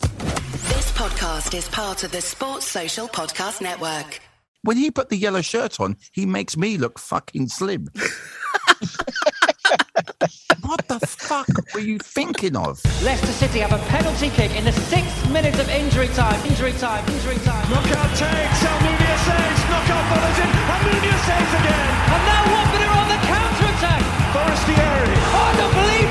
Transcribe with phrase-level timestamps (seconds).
[0.00, 4.20] This podcast is part of the Sports Social Podcast Network.
[4.62, 7.88] When he put the yellow shirt on, he makes me look fucking slim.
[10.62, 12.80] what the fuck were you thinking of?
[13.02, 16.38] Leicester City have a penalty kick in the sixth minute of injury time.
[16.46, 17.06] Injury time.
[17.08, 17.64] Injury time.
[17.70, 18.60] Knockaert takes.
[18.66, 19.62] Almunia saves.
[19.70, 20.50] Knockaert follows in.
[20.74, 21.88] Almunia saves again.
[22.14, 24.02] And now Watford are on the counter attack.
[24.34, 25.14] Forestieri.
[25.16, 26.07] Oh, I don't believe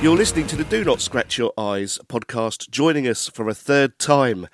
[0.00, 3.98] You're listening to the Do Not Scratch Your Eyes podcast, joining us for a third
[3.98, 4.46] time.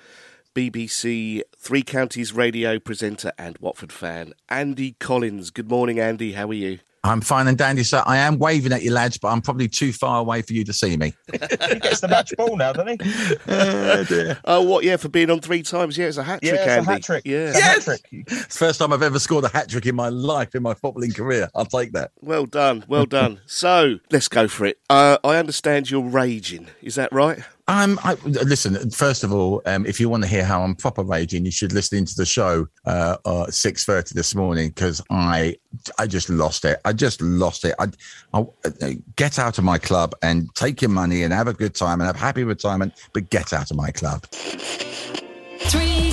[0.55, 5.51] BBC Three Counties radio presenter and Watford fan, Andy Collins.
[5.51, 6.33] Good morning, Andy.
[6.33, 6.79] How are you?
[7.05, 8.03] I'm fine and dandy, sir.
[8.07, 10.73] I am waving at you, lads, but I'm probably too far away for you to
[10.73, 11.13] see me.
[11.69, 13.11] He gets the match ball now, doesn't he?
[13.49, 14.39] oh, dear.
[14.45, 14.85] Oh, what?
[14.85, 15.99] Yeah, for being on three times.
[15.99, 16.87] Yeah, it's a hat Yeah, trick, it's a Andy.
[16.91, 17.23] hat trick.
[17.27, 17.49] Yeah.
[17.49, 18.01] It's a hat trick.
[18.11, 20.73] It's the first time I've ever scored a hat trick in my life, in my
[20.75, 21.51] footballing career.
[21.55, 22.13] I'll take that.
[22.23, 22.85] Well done.
[22.89, 23.41] Well done.
[23.47, 24.79] so let's go for it.
[24.89, 26.69] Uh, I understand you're raging.
[26.83, 27.41] Is that right?
[27.67, 28.91] Um, I, listen.
[28.91, 31.73] First of all, um, if you want to hear how I'm proper raging, you should
[31.73, 35.57] listen into the show uh, uh six thirty this morning because I,
[35.99, 36.79] I just lost it.
[36.85, 37.75] I just lost it.
[37.79, 37.87] I,
[38.35, 41.75] I, uh, get out of my club and take your money and have a good
[41.75, 44.27] time and have happy retirement, but get out of my club.
[44.27, 46.13] Three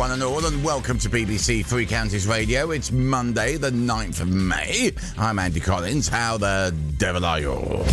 [0.00, 2.70] one and all, and welcome to BBC Three Counties Radio.
[2.70, 4.92] It's Monday, the 9th of May.
[5.18, 6.08] I'm Andy Collins.
[6.08, 7.84] How the devil are you?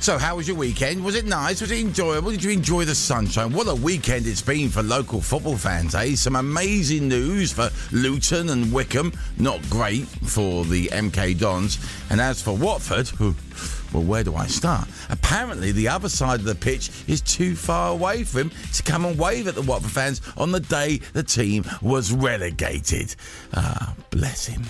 [0.00, 1.04] So, how was your weekend?
[1.04, 1.60] Was it nice?
[1.60, 2.30] Was it enjoyable?
[2.30, 3.52] Did you enjoy the sunshine?
[3.52, 6.14] What a weekend it's been for local football fans, eh?
[6.14, 9.12] Some amazing news for Luton and Wycombe.
[9.36, 11.78] Not great for the MK Dons.
[12.08, 13.34] And as for Watford, who-
[13.94, 14.88] well, where do I start?
[15.08, 19.04] Apparently, the other side of the pitch is too far away for him to come
[19.04, 23.14] and wave at the Watford fans on the day the team was relegated.
[23.54, 24.62] Ah, bless him.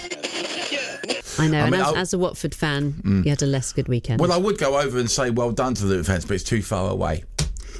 [1.38, 1.58] I know.
[1.58, 4.20] I and as, as a Watford fan, you had a less good weekend.
[4.20, 6.62] Well, I would go over and say well done to the fans, but it's too
[6.62, 7.24] far away.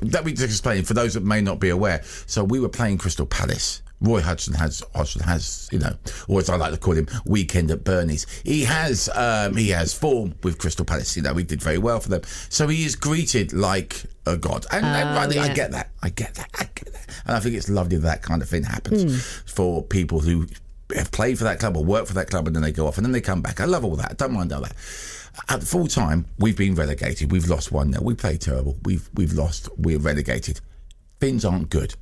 [0.03, 2.03] Let me just explain for those that may not be aware.
[2.27, 3.83] So we were playing Crystal Palace.
[4.05, 5.95] Roy Hodgson has Hodgson has you know,
[6.29, 8.27] or as I like to call him, weekend at Bernie's.
[8.45, 11.17] He has um, he has form with Crystal Palace.
[11.17, 12.23] You know, we did very well for them.
[12.49, 15.91] So he is greeted like a god, and, and Oh, rightly, I get that.
[16.03, 16.49] I get that.
[16.55, 17.07] I get that.
[17.27, 20.47] And I think it's lovely that that kind of thing happens for people who
[20.95, 22.97] have played for that club or work for that club and then they go off
[22.99, 23.61] and then they come back.
[23.61, 24.19] I love all that.
[24.19, 24.75] Don't mind all that.
[25.49, 27.33] At full time, we've been relegated.
[27.33, 28.01] We've lost one now.
[28.03, 28.77] We played terrible.
[28.85, 29.69] We've we've lost.
[29.77, 30.61] We're relegated.
[31.19, 31.95] Things aren't good.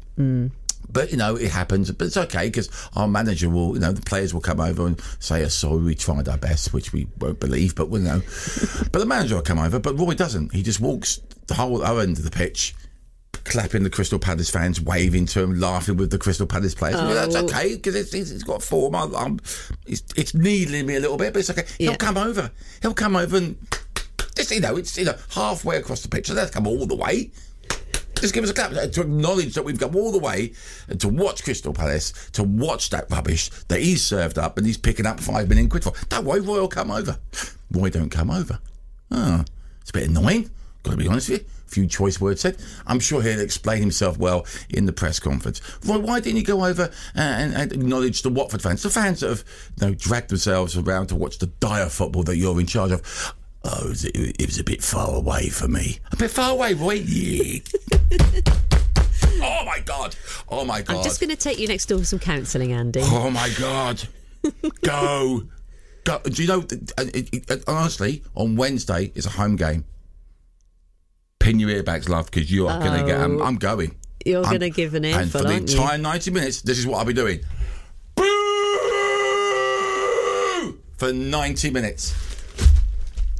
[0.90, 1.90] But you know it happens.
[1.90, 5.00] But it's okay because our manager will, you know, the players will come over and
[5.20, 8.20] say, "Oh, sorry, we tried our best," which we won't believe, but we know.
[8.92, 9.78] but the manager will come over.
[9.78, 10.52] But Roy doesn't.
[10.54, 12.74] He just walks the whole other end of the pitch,
[13.44, 16.96] clapping the Crystal Palace fans, waving to them, laughing with the Crystal Palace players.
[16.96, 17.44] Well, that's Oh.
[17.46, 18.94] okay because it's, it's, it's got form.
[18.94, 19.40] I'm, I'm,
[19.86, 21.64] it's, it's needling me a little bit, but it's okay.
[21.78, 22.50] He'll come over.
[22.82, 23.56] He'll come over and
[24.36, 26.26] just you know, it's you know halfway across the pitch.
[26.26, 27.30] So that's come all the way.
[28.22, 30.52] Just give us a clap uh, to acknowledge that we've come all the way
[30.86, 34.78] and to watch Crystal Palace, to watch that rubbish that he's served up and he's
[34.78, 35.92] picking up five million quid for.
[36.08, 37.18] Don't worry, Roy will come over.
[37.72, 38.60] Roy don't come over.
[39.10, 39.44] Oh,
[39.80, 40.48] it's a bit annoying.
[40.84, 41.46] Got to be honest with you.
[41.66, 42.58] A few choice words said.
[42.86, 45.60] I'm sure he'll explain himself well in the press conference.
[45.84, 49.18] Roy, why didn't you go over uh, and, and acknowledge the Watford fans, the fans
[49.18, 49.44] that have
[49.80, 53.34] you know, dragged themselves around to watch the dire football that you're in charge of?
[53.64, 55.98] Oh, it was, it was a bit far away for me.
[56.10, 56.94] A bit far away, Roy?
[56.94, 57.60] Yeah.
[59.40, 60.16] oh my God.
[60.48, 60.96] Oh my God.
[60.96, 63.00] I'm just going to take you next door for some counselling, Andy.
[63.04, 64.02] Oh my God.
[64.82, 65.44] Go.
[66.04, 66.18] Go.
[66.24, 66.64] Do you know,
[67.68, 69.84] honestly, on Wednesday is a home game.
[71.38, 73.20] Pin your earbags, love, because you are going to get.
[73.20, 73.44] I'm, Oh.
[73.44, 73.94] I'm going.
[74.24, 75.80] You're going to give an And for the aren't you?
[75.80, 77.40] entire 90 minutes, this is what I'll be doing.
[78.14, 78.24] Boo!
[80.96, 82.14] For 90 minutes.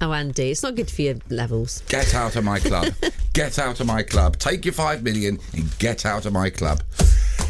[0.02, 1.84] Oh, Andy, it's not good for your levels.
[1.88, 2.92] Get out of my club.
[3.34, 4.36] get out of my club.
[4.36, 6.82] Take your five million and get out of my club.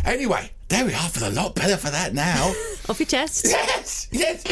[0.05, 2.49] Anyway, there we are for a lot better for that now.
[2.91, 3.47] Off your chest.
[3.49, 4.45] Yes, yes.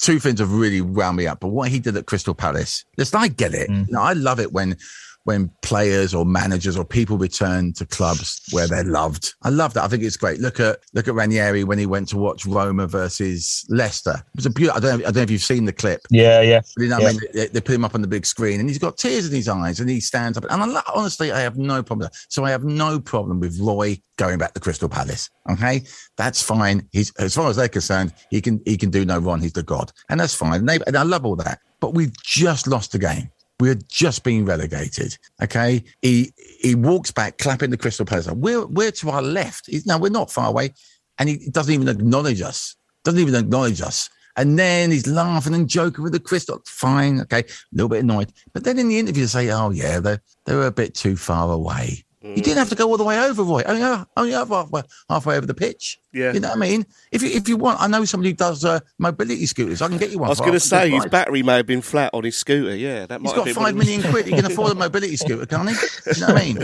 [0.00, 3.20] Two things have really wound me up, but what he did at Crystal Palace, listen,
[3.20, 3.70] I get it.
[3.70, 3.86] Mm.
[3.86, 4.76] You know, I love it when
[5.24, 9.34] when players or managers or people return to clubs where they're loved.
[9.42, 9.84] I love that.
[9.84, 10.40] I think it's great.
[10.40, 14.14] Look at look at Ranieri when he went to watch Roma versus Leicester.
[14.16, 14.78] It was a beautiful.
[14.78, 16.00] I don't know, I don't know if you've seen the clip.
[16.10, 16.60] Yeah, yeah.
[16.78, 17.08] You know, yeah.
[17.08, 19.28] I mean, they, they put him up on the big screen, and he's got tears
[19.28, 20.44] in his eyes, and he stands up.
[20.48, 22.10] And I, lo- honestly, I have no problem.
[22.28, 25.30] So I have no problem with Roy going back to Crystal Palace.
[25.50, 25.82] Okay,
[26.16, 26.88] that's fine.
[26.92, 29.40] He's as far as they're concerned, he can he can do no wrong.
[29.40, 30.60] He's the god, and that's fine.
[30.60, 31.60] And, they, and I love all that.
[31.80, 33.30] But we've just lost the game.
[33.60, 35.16] We're just being relegated.
[35.42, 38.28] Okay, he he walks back, clapping the Crystal Palace.
[38.28, 39.66] We're we're to our left.
[39.66, 40.72] He's, no, we're not far away,
[41.18, 42.76] and he doesn't even acknowledge us.
[43.04, 44.10] Doesn't even acknowledge us.
[44.36, 46.62] And then he's laughing and joking with the crystal.
[46.64, 48.32] Fine, okay, a little bit annoyed.
[48.52, 51.16] But then in the interview, they say, "Oh yeah, they they were a bit too
[51.16, 53.62] far away." You didn't have to go all the way over, Roy.
[53.64, 55.98] Only, only halfway, halfway over the pitch.
[56.12, 56.32] Yeah.
[56.34, 56.84] you know what I mean.
[57.12, 59.80] If you if you want, I know somebody who does uh, mobility scooters.
[59.80, 60.26] I can get you one.
[60.26, 61.10] I was going to say his price.
[61.10, 62.76] battery may have been flat on his scooter.
[62.76, 64.26] Yeah, that might He's have got been five one of million the- quid.
[64.26, 65.76] He can afford a mobility scooter, can't he?
[66.14, 66.58] You know what I mean?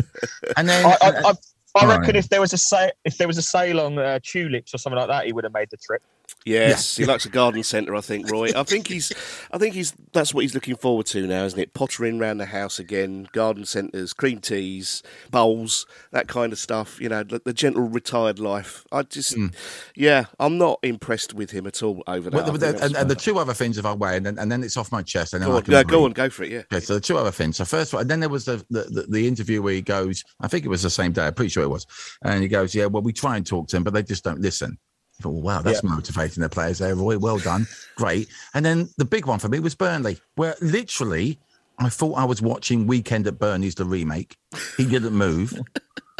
[0.58, 1.32] And then I, I, I,
[1.76, 2.16] I reckon right.
[2.16, 4.98] if there was a sa- if there was a sale on uh, tulips or something
[4.98, 6.02] like that, he would have made the trip.
[6.46, 7.96] Yes, he likes a garden centre.
[7.96, 8.50] I think Roy.
[8.54, 9.12] I think he's.
[9.50, 9.92] I think he's.
[10.12, 11.74] That's what he's looking forward to now, isn't it?
[11.74, 15.02] Pottering round the house again, garden centres, cream teas,
[15.32, 17.00] bowls, that kind of stuff.
[17.00, 18.84] You know, the, the gentle retired life.
[18.92, 19.48] I just, hmm.
[19.96, 22.36] yeah, I'm not impressed with him at all over that.
[22.36, 24.50] Well, I the- and, and the two other things, if I way, and then, and
[24.50, 26.30] then it's off my chest, and then go I on, can go, go on, go
[26.30, 26.52] for it.
[26.52, 26.62] Yeah.
[26.72, 27.56] Okay, so the two other things.
[27.56, 30.22] So first, one, and then there was the, the the the interview where he goes.
[30.40, 31.26] I think it was the same day.
[31.26, 31.86] I'm pretty sure it was.
[32.22, 34.40] And he goes, "Yeah, well, we try and talk to him, but they just don't
[34.40, 34.78] listen."
[35.18, 37.18] I thought, well, wow, that's motivating the players there, Roy.
[37.18, 37.66] Well done,
[37.96, 38.28] great.
[38.54, 41.38] And then the big one for me was Burnley, where literally
[41.78, 44.36] I thought I was watching Weekend at Bernie's the remake.
[44.76, 45.58] He didn't move.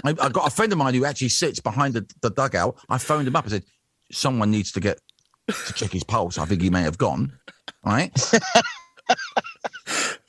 [0.04, 2.76] I, I got a friend of mine who actually sits behind the, the dugout.
[2.88, 3.64] I phoned him up and said,
[4.12, 5.00] "Someone needs to get
[5.49, 6.38] to check his pulse.
[6.38, 7.32] I think he may have gone."
[7.84, 8.12] Right.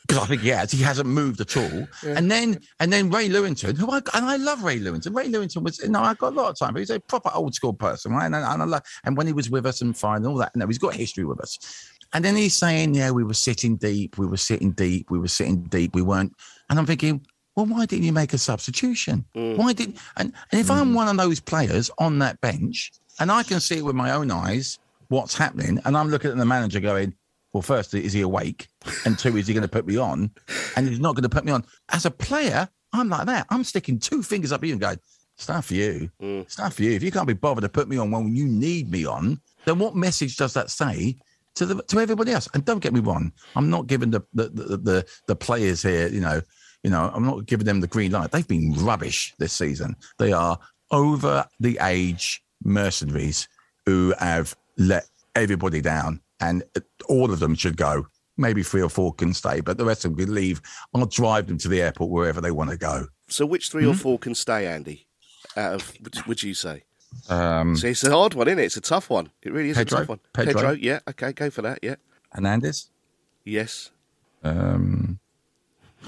[0.08, 0.72] because I think he has.
[0.72, 1.88] He hasn't moved at all.
[2.04, 5.16] And then and then Ray Lewington, who I and I love Ray Lewington.
[5.16, 7.30] Ray Lewington was you know I got a lot of time, but he's a proper
[7.34, 8.26] old school person, right?
[8.26, 10.56] And, and I love, and when he was with us and fine and all that,
[10.56, 11.58] no, he's got history with us.
[12.14, 15.28] And then he's saying, yeah, we were sitting deep, we were sitting deep, we were
[15.28, 16.34] sitting deep, we weren't.
[16.70, 17.26] And I'm thinking,
[17.56, 19.26] well, why didn't you make a substitution?
[19.36, 19.58] Mm.
[19.58, 19.98] Why didn't?
[20.16, 20.96] And, and if I'm mm.
[20.96, 24.32] one of those players on that bench, and I can see it with my own
[24.32, 27.14] eyes what's happening, and I'm looking at the manager going,
[27.58, 28.68] well, first, is he awake?
[29.04, 30.30] And two, is he going to put me on?
[30.76, 31.66] And he's not going to put me on.
[31.90, 33.48] As a player, I'm like that.
[33.50, 35.00] I'm sticking two fingers up at you and going,
[35.36, 36.12] it's not for you.
[36.22, 36.42] Mm.
[36.42, 36.92] It's not for you.
[36.92, 39.80] If you can't be bothered to put me on when you need me on, then
[39.80, 41.18] what message does that say
[41.56, 42.48] to the to everybody else?
[42.54, 46.10] And don't get me wrong, I'm not giving the the the, the, the players here,
[46.10, 46.42] you know,
[46.84, 48.32] you know, I'm not giving them the green light.
[48.32, 49.96] They've been rubbish this season.
[50.20, 50.60] They are
[50.92, 53.48] over the age mercenaries
[53.88, 56.64] who have let everybody down, and
[57.08, 58.08] all of them should go.
[58.38, 60.62] Maybe three or four can stay, but the rest of them can leave.
[60.94, 63.08] I'll drive them to the airport wherever they want to go.
[63.30, 65.08] So, which 3 or four can stay, Andy?
[65.58, 66.84] Out of would, would you say?
[67.30, 68.66] Um, See, it's a hard one, isn't it?
[68.66, 69.32] It's a tough one.
[69.42, 69.98] It really is Pedro?
[69.98, 70.20] a tough one.
[70.34, 70.72] Pedro?
[70.72, 71.00] yeah.
[71.10, 71.80] Okay, go for that.
[71.82, 71.96] Yeah.
[72.32, 72.90] Hernandez,
[73.44, 73.90] Yes.
[74.44, 75.20] um,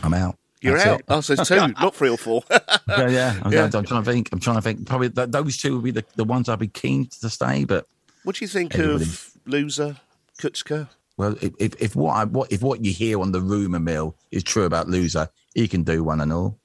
[0.03, 0.37] I'm out.
[0.61, 0.99] You're That's out.
[0.99, 1.05] it.
[1.07, 2.43] Oh, so it's two, not three or four.
[2.51, 3.39] yeah, yeah.
[3.43, 3.63] I'm, Yeah.
[3.73, 4.29] I'm trying to think.
[4.31, 4.85] I'm trying to think.
[4.85, 7.63] Probably th- those two would be the, the ones I'd be keen to stay.
[7.63, 7.85] But
[8.23, 9.03] what do you think Everybody.
[9.05, 9.97] of Louza
[10.39, 10.87] Kucka?
[11.17, 14.15] well, if, if, if what I, what if what you hear on the rumor mill
[14.31, 16.57] is true about Louza, he can do one and all.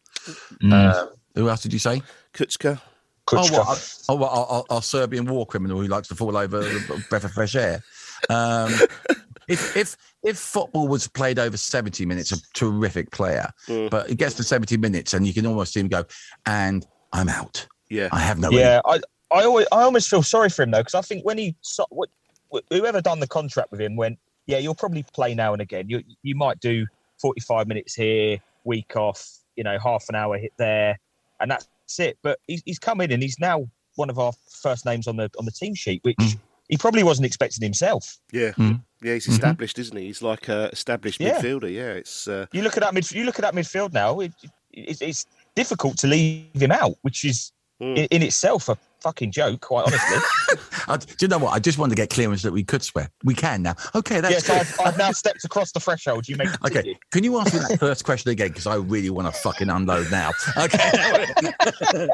[0.73, 2.03] Uh, who else did you say?
[2.33, 2.81] Kucka.
[3.33, 3.99] Oh, what?
[4.09, 4.31] Oh, what?
[4.31, 7.57] Our, our, our Serbian war criminal who likes to fall over a breath of fresh
[7.57, 7.83] air.
[8.31, 8.73] Um,
[9.49, 13.51] if if if football was played over seventy minutes, a terrific player,
[13.91, 16.05] but it gets to seventy minutes and you can almost see him go,
[16.47, 17.67] and I'm out.
[17.91, 18.09] Yeah.
[18.13, 18.51] I have no.
[18.51, 19.01] yeah, I,
[19.31, 21.87] I always, I almost feel sorry for him though, because I think when he, so-
[21.91, 22.24] what, wh-
[22.71, 25.89] whoever done the contract with him went, yeah, you'll probably play now and again.
[25.89, 26.87] You, you might do
[27.21, 30.99] 45 minutes here, week off, you know, half an hour hit there,
[31.41, 31.67] and that's
[31.99, 32.19] it.
[32.23, 34.33] But he's, he's come in and he's now one of our
[34.63, 36.17] first names on the on the team sheet, which
[36.69, 38.19] he probably wasn't expecting himself.
[38.33, 38.83] Yeah, Mm.
[39.03, 40.07] yeah, he's established, isn't he?
[40.07, 41.41] He's like a established Yeah.
[41.41, 41.73] midfielder.
[41.73, 43.11] Yeah, it's uh, You look at that mid.
[43.13, 44.21] You look at that midfield now.
[44.21, 44.33] It,
[44.73, 47.97] it, it's difficult to leave him out, which is Hmm.
[47.97, 49.61] in, in itself a fucking joke.
[49.61, 50.19] Quite honestly.
[50.89, 51.53] I, do you know what?
[51.53, 53.11] I just wanted to get clearance that we could swear.
[53.23, 53.75] We can now.
[53.95, 54.79] Okay, that's yes.
[54.81, 56.27] I've, I've now stepped across the threshold.
[56.27, 56.67] You continue.
[56.67, 58.49] Okay, can you ask me that first question again?
[58.49, 60.31] Because I really want to fucking unload now.
[60.57, 61.27] Okay,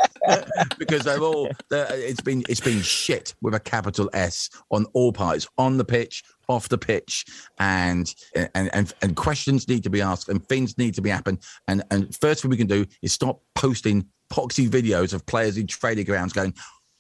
[0.79, 5.47] because they're all it's been it's been shit with a capital S on all parts,
[5.57, 7.25] on the pitch, off the pitch,
[7.61, 8.13] and
[8.55, 11.39] and and, and questions need to be asked and things need to be happen.
[11.69, 15.67] And and first thing we can do is stop posting poxy videos of players in
[15.67, 16.55] training grounds going.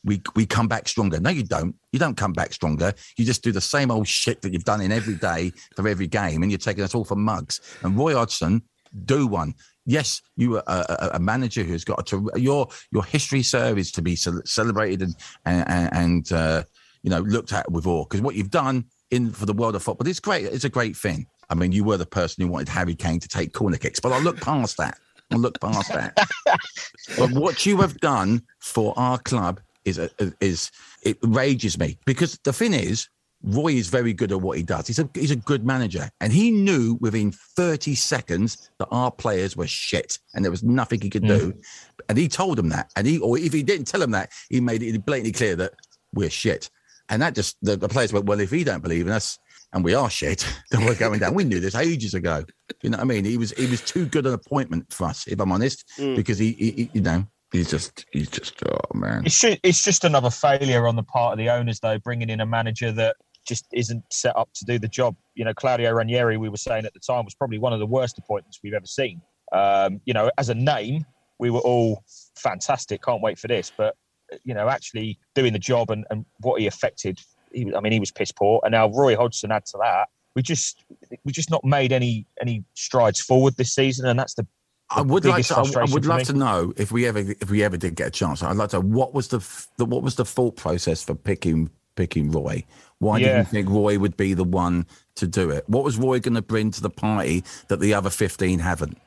[0.04, 1.20] We, we come back stronger.
[1.20, 1.74] No, you don't.
[1.92, 2.94] You don't come back stronger.
[3.18, 6.06] You just do the same old shit that you've done in every day for every
[6.06, 7.60] game, and you're taking us all for mugs.
[7.82, 8.62] And Roy Hodgson,
[9.04, 9.54] do one.
[9.86, 14.02] Yes, you are a, a, manager who's got to your your history, sir, is to
[14.02, 15.14] be celebrated and
[15.44, 16.62] and, and uh,
[17.02, 19.82] you know looked at with awe because what you've done in for the world of
[19.82, 20.44] football is great.
[20.44, 21.26] It's a great thing.
[21.48, 24.12] I mean, you were the person who wanted Harry Kane to take corner kicks, but
[24.12, 24.98] I look past that.
[25.32, 26.16] I look past that.
[27.18, 30.10] but what you have done for our club is a,
[30.40, 30.70] is
[31.02, 33.08] it rages me because the thing is
[33.42, 34.86] Roy is very good at what he does.
[34.86, 39.56] He's a he's a good manager, and he knew within 30 seconds that our players
[39.56, 41.52] were shit, and there was nothing he could do.
[41.52, 41.62] Mm.
[42.08, 44.60] And he told them that, and he or if he didn't tell them that, he
[44.60, 45.72] made it blatantly clear that
[46.12, 46.70] we're shit.
[47.08, 49.38] And that just the, the players went, well, if he don't believe in us
[49.72, 51.34] and we are shit, then we're going down.
[51.34, 52.44] We knew this ages ago.
[52.82, 53.24] You know what I mean?
[53.24, 56.14] He was he was too good an appointment for us, if I'm honest, mm.
[56.14, 59.22] because he, he, he you know he's just he's just oh man.
[59.24, 62.40] It's just, it's just another failure on the part of the owners, though, bringing in
[62.40, 63.16] a manager that
[63.46, 65.16] just isn't set up to do the job.
[65.34, 67.86] You know, Claudio Ranieri, we were saying at the time, was probably one of the
[67.86, 69.20] worst appointments we've ever seen.
[69.52, 71.04] Um, you know, as a name,
[71.38, 72.04] we were all
[72.36, 73.02] fantastic.
[73.02, 73.72] Can't wait for this.
[73.76, 73.96] But,
[74.44, 77.18] you know, actually doing the job and, and what he affected,
[77.52, 78.60] he, I mean, he was piss poor.
[78.62, 80.08] And now Roy Hodgson add to that.
[80.36, 80.84] We just
[81.24, 84.46] we just not made any any strides forward this season, and that's the
[84.90, 85.56] I would like to.
[85.56, 88.10] I, I would love to know if we ever if we ever did get a
[88.10, 88.42] chance.
[88.42, 88.80] I'd like to.
[88.80, 89.38] What was the,
[89.76, 92.64] the what was the thought process for picking picking Roy?
[92.98, 95.68] Why did you think Roy would be the one to do it?
[95.68, 98.98] What was Roy going to bring to the party that the other fifteen haven't?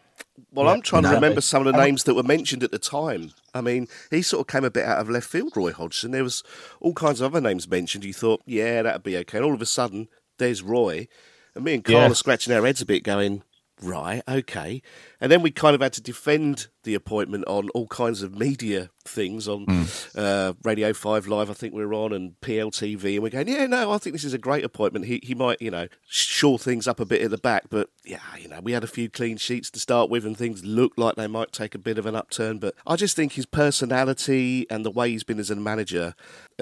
[0.52, 3.32] Well, I'm trying to remember some of the names that were mentioned at the time.
[3.56, 6.12] I mean, he sort of came a bit out of left field, Roy Hodgson.
[6.12, 6.44] There was
[6.80, 8.06] all kinds of other names mentioned.
[8.06, 9.40] You thought, yeah, that'd be okay.
[9.40, 11.08] And all of a sudden, there's Roy.
[11.56, 12.12] And me and Carl Yeah.
[12.12, 13.42] are scratching our heads a bit, going,
[13.82, 14.82] right, okay.
[15.20, 18.90] And then we kind of had to defend the appointment on all kinds of media
[19.06, 23.14] things on uh, Radio 5 Live, I think we were on, and PLTV.
[23.16, 25.06] And we're going, yeah, no, I think this is a great appointment.
[25.06, 27.64] He, he might, you know, shore things up a bit at the back.
[27.70, 30.64] But yeah, you know, we had a few clean sheets to start with, and things
[30.66, 32.60] looked like they might take a bit of an upturn.
[32.60, 36.16] But I just think his personality and the way he's been as a manager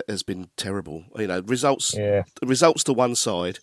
[0.08, 1.06] has been terrible.
[1.18, 2.24] You know, results, Yeah.
[2.44, 3.60] results to one side.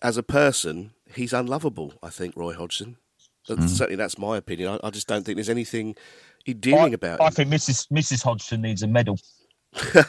[0.00, 2.96] As a person, he's unlovable, I think, Roy Hodgson.
[3.48, 3.68] Mm.
[3.68, 4.78] Certainly, that's my opinion.
[4.82, 5.96] I, I just don't think there's anything
[6.46, 7.32] endearing I, about I him.
[7.32, 7.88] think Mrs.
[7.90, 8.22] Mrs.
[8.22, 9.18] Hodgson needs a medal.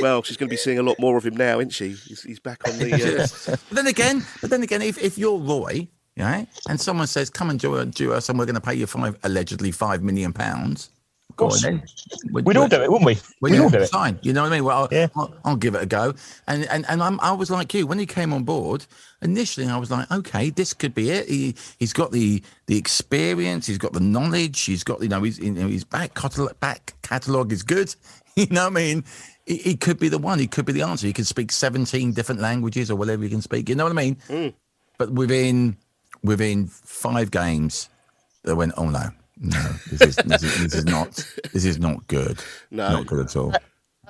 [0.00, 1.88] well, she's going to be seeing a lot more of him now, isn't she?
[1.90, 2.92] He's, he's back on the.
[2.94, 7.30] Uh, But then again, but then again, if, if you're Roy, right, and someone says,
[7.30, 10.32] "Come and do, do us, and we're going to pay you five allegedly five million
[10.32, 10.90] pounds,"
[11.34, 11.62] go on course.
[11.62, 11.82] then.
[12.30, 13.14] We'd all do it, wouldn't we?
[13.40, 13.88] Well, We'd all do it.
[13.90, 14.18] Fine.
[14.22, 14.64] You know what I mean?
[14.64, 15.08] Well, I'll, Yeah.
[15.16, 16.14] I'll, I'll give it a go.
[16.46, 18.86] And and and I'm, I was like you when he came on board.
[19.22, 21.28] Initially, I was like, okay, this could be it.
[21.28, 23.66] He he's got the the experience.
[23.66, 24.62] He's got the knowledge.
[24.62, 27.94] He's got you know his you know, his back catalog, back catalog is good.
[28.38, 29.04] You know what I mean?
[29.46, 30.38] He, he could be the one.
[30.38, 31.06] He could be the answer.
[31.06, 33.70] He can speak 17 different languages or whatever he can speak.
[33.70, 34.16] You know what I mean?
[34.28, 34.52] Mm.
[34.98, 35.78] But within
[36.22, 37.88] within five games,
[38.44, 39.08] they went, oh no.
[39.38, 41.12] No, this is, this is this is not
[41.52, 42.38] this is not good.
[42.70, 42.88] No.
[42.88, 43.52] not good at all.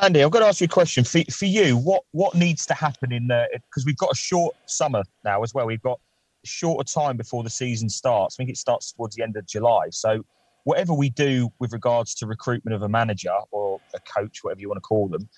[0.00, 1.04] Andy, I've got to ask you a question.
[1.04, 4.54] For, for you, what what needs to happen in the because we've got a short
[4.66, 5.66] summer now as well.
[5.66, 5.98] We've got
[6.44, 8.36] a shorter time before the season starts.
[8.36, 9.88] I think it starts towards the end of July.
[9.90, 10.24] So
[10.64, 14.68] whatever we do with regards to recruitment of a manager or a coach, whatever you
[14.68, 15.28] want to call them,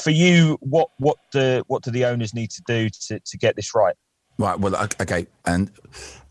[0.00, 3.56] for you, what what the what do the owners need to do to, to get
[3.56, 3.96] this right?
[4.38, 4.58] Right.
[4.58, 5.70] Well, okay, and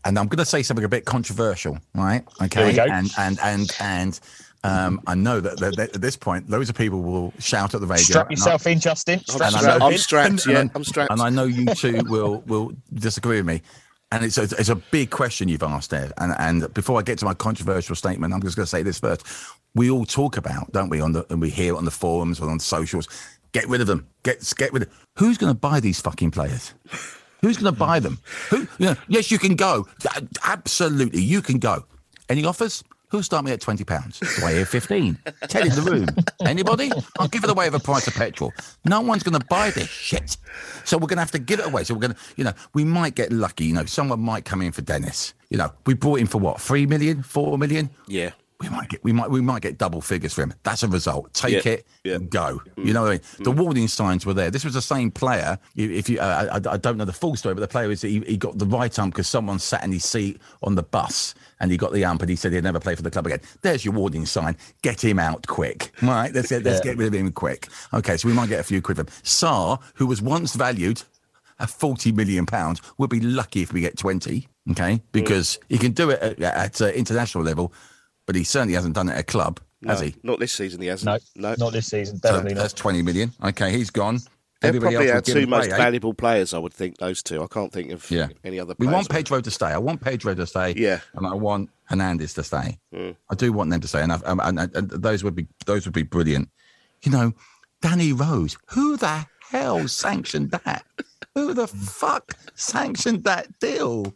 [0.04, 2.24] and I'm going to say something a bit controversial, right?
[2.42, 2.60] Okay.
[2.60, 2.84] Here we go.
[2.94, 4.20] And and and and
[4.64, 7.80] um, I know that, that, that at this point, loads of people will shout at
[7.80, 8.02] the radio.
[8.04, 9.18] Strap and I- yourself in, Justin.
[9.20, 9.78] I'm Strap and I strapped.
[9.80, 10.28] know- I'm strapped.
[10.30, 11.10] and- Yeah, and- I'm strapped.
[11.12, 13.62] And I know you two will will disagree with me.
[14.10, 16.12] And it's a, it's a big question you've asked there.
[16.18, 18.98] And and before I get to my controversial statement, I'm just going to say this
[19.00, 19.24] first.
[19.74, 22.38] We all talk about, don't we, on the and we hear it on the forums
[22.40, 23.08] or on socials.
[23.52, 24.06] Get rid of them.
[24.22, 24.90] Get get rid of.
[25.18, 26.74] Who's going to buy these fucking players?
[27.42, 28.18] Who's going to buy them?
[28.50, 28.66] Who?
[29.08, 29.86] Yes, you can go.
[30.44, 31.84] Absolutely, you can go.
[32.28, 32.82] Any offers?
[33.08, 34.20] Who'll start me at twenty pounds?
[34.20, 35.18] Do I hear fifteen?
[35.48, 36.06] Ten in the room.
[36.46, 36.90] Anybody?
[37.18, 38.54] I'll give it away for the price of petrol.
[38.86, 40.38] No one's going to buy this shit.
[40.84, 41.84] So we're going to have to give it away.
[41.84, 43.66] So we're going to, you know, we might get lucky.
[43.66, 45.34] You know, someone might come in for Dennis.
[45.50, 46.58] You know, we brought him for what?
[46.58, 47.22] Three million?
[47.22, 47.90] Four million?
[48.06, 48.30] Yeah.
[48.62, 50.54] We might get, we might, we might get double figures for him.
[50.62, 51.34] That's a result.
[51.34, 52.14] Take Yeah, it yeah.
[52.14, 52.62] and go.
[52.76, 53.20] You know what I mean?
[53.40, 54.50] The warning signs were there.
[54.50, 55.58] This was the same player.
[55.76, 58.20] If you, uh, I, I don't know the full story, but the player is he,
[58.20, 61.70] he got the right ump because someone sat in his seat on the bus and
[61.70, 63.40] he got the ump and he said he'd never play for the club again.
[63.62, 64.56] There's your warning sign.
[64.82, 65.90] Get him out quick.
[66.02, 66.92] All right, let's get, let's Yeah.
[66.92, 67.68] get rid of him quick.
[67.92, 69.12] Okay, so we might get a few quid from him.
[69.24, 71.02] Sarr, who was once valued
[71.58, 74.48] at 40 million pounds, we'll be lucky if we get 20.
[74.70, 77.72] Okay, because he can do it at, at uh, international level,
[78.32, 80.14] but he certainly hasn't done it at a club, has he?
[80.22, 81.22] Not this season, he hasn't.
[81.36, 81.54] No, no.
[81.58, 82.16] not this season.
[82.16, 83.30] So Definitely that's 20 million.
[83.44, 84.20] Okay, he's gone.
[84.62, 85.76] They're Everybody probably else our two him most away, eh?
[85.76, 87.42] valuable players, I would think, those two.
[87.42, 88.28] I can't think of Yeah.
[88.42, 88.88] any other players.
[88.88, 89.66] We want Pedro to stay.
[89.66, 90.72] I want Pedro to stay.
[90.78, 91.00] Yeah.
[91.12, 92.78] and I want Hernandez to stay.
[92.94, 93.16] Mm.
[93.28, 95.46] I do want them to stay, and, I've, um, and, and, and those would be
[95.66, 96.48] those would be brilliant.
[97.02, 97.34] You know,
[97.82, 98.56] Danny Rose.
[98.68, 100.84] Who the hell sanctioned that?
[101.34, 104.14] Who the fuck sanctioned that deal?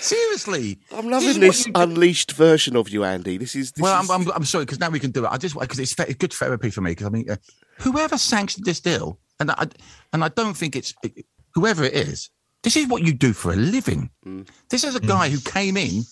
[0.00, 3.38] Seriously, I'm loving what this you do- unleashed version of you, Andy.
[3.38, 3.72] This is.
[3.72, 5.28] This well, is- I'm, I'm, I'm sorry because now we can do it.
[5.28, 7.36] I just because it's, fa- it's good therapy for me because I mean, uh,
[7.78, 9.66] whoever sanctioned this deal, and I
[10.12, 10.94] and I don't think it's
[11.54, 12.30] whoever it is.
[12.62, 14.10] This is what you do for a living.
[14.70, 16.02] This is a guy who came in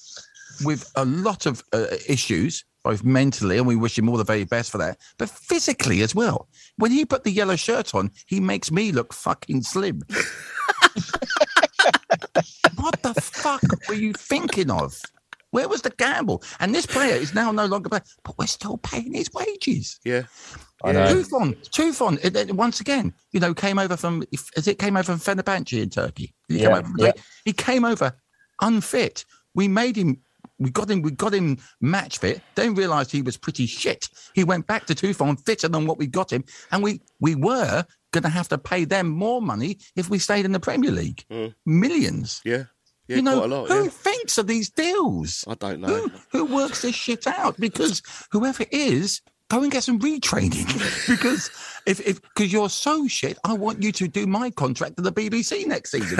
[0.65, 4.45] with a lot of uh, issues, both mentally, and we wish him all the very
[4.45, 6.49] best for that, but physically as well.
[6.77, 10.03] When he put the yellow shirt on, he makes me look fucking slim.
[13.45, 15.01] what the fuck were you thinking of?
[15.51, 16.43] Where was the gamble?
[16.59, 20.01] And this player is now no longer playing, but we're still paying his wages.
[20.05, 20.23] yeah.
[20.83, 21.07] I know.
[21.07, 24.23] Tufan, Tufan, it- it- once again, you know, came over from,
[24.57, 26.35] as it came over from Fenerbahce in Turkey.
[26.49, 27.13] He, came Yeah, over yeah.
[27.47, 28.13] he came over
[28.61, 29.25] unfit.
[29.55, 30.21] We made him,
[30.59, 32.43] we got him, we got him match fit.
[32.55, 34.09] Then realised he was pretty shit.
[34.35, 37.87] He went back to Tufan fitter than what we got him, and we we were
[38.13, 41.25] going to have to pay them more money if we stayed in the Premier League,
[41.31, 41.55] mm.
[41.67, 42.43] millions.
[42.45, 42.65] Yeah.
[43.09, 43.69] Yeah, you know, quite a lot.
[43.69, 43.91] who yeah.
[43.91, 45.45] thinks of these deals?
[45.47, 45.89] I don't know.
[45.89, 46.11] Who,
[46.47, 47.59] who works this shit out?
[47.61, 50.67] Because whoever it is, go and get some retraining.
[51.09, 51.51] because
[51.87, 55.13] if if because you're so shit, I want you to do my contract to the
[55.13, 56.19] BBC next season.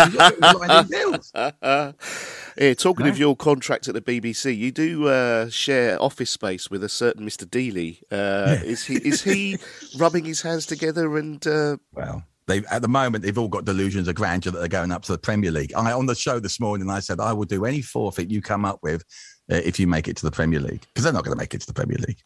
[2.57, 6.85] yeah, talking of your contract at the BBC, you do uh, share office space with
[6.85, 7.47] a certain Mr.
[7.47, 8.03] Dealey.
[8.13, 9.59] Uh, Is he is he
[9.97, 14.09] rubbing his hands together and uh, Well, they at the moment they've all got delusions
[14.09, 15.73] of grandeur that they're going up to the Premier League.
[15.75, 18.65] I on the show this morning I said I will do any forfeit you come
[18.65, 19.03] up with
[19.51, 21.55] uh, if you make it to the Premier League because they're not going to make
[21.55, 22.19] it to the Premier League.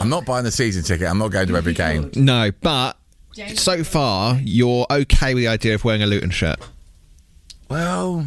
[0.00, 1.08] I'm not buying the season ticket.
[1.08, 2.10] I'm not going to every game.
[2.14, 2.96] No, but
[3.54, 6.58] so far you're okay with the idea of wearing a Luton shirt.
[7.68, 8.26] Well,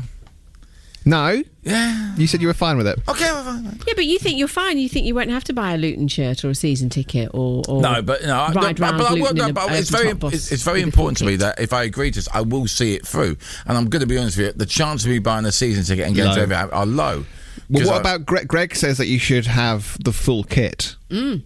[1.10, 2.15] No, yeah.
[2.17, 3.00] you said you were fine with it.
[3.08, 3.26] Okay.
[3.32, 3.63] well, fine.
[3.88, 4.78] Yeah, but you think you're fine.
[4.78, 7.63] You think you won't have to buy a Luton shirt or a season ticket or,
[7.67, 9.72] or No, but no, I- ride no, round but, I- Luton no, in a but
[9.72, 11.39] it's open very top bus it's, it's very with a important to me kit.
[11.41, 13.38] that if I agree to this, I will see it through.
[13.65, 15.84] And I'm going to be honest with you, the chance of me buying a season
[15.84, 16.36] ticket and getting Low.
[16.36, 17.26] to every are low.
[17.69, 18.48] Well, 'Cause what I- about Greg?
[18.48, 20.95] Greg says that you should have the full kit.
[21.10, 21.43] Mm.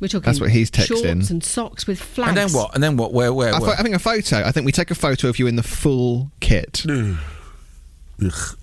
[0.00, 1.04] We're talking That's what he's texting.
[1.14, 2.28] Shorts and socks with flags.
[2.28, 2.74] And then what?
[2.74, 3.14] And then what?
[3.14, 3.32] Where?
[3.32, 3.48] Where?
[3.48, 3.70] I, where?
[3.70, 4.42] thought- I think a photo.
[4.44, 6.84] I think we take a photo of you in the full kit,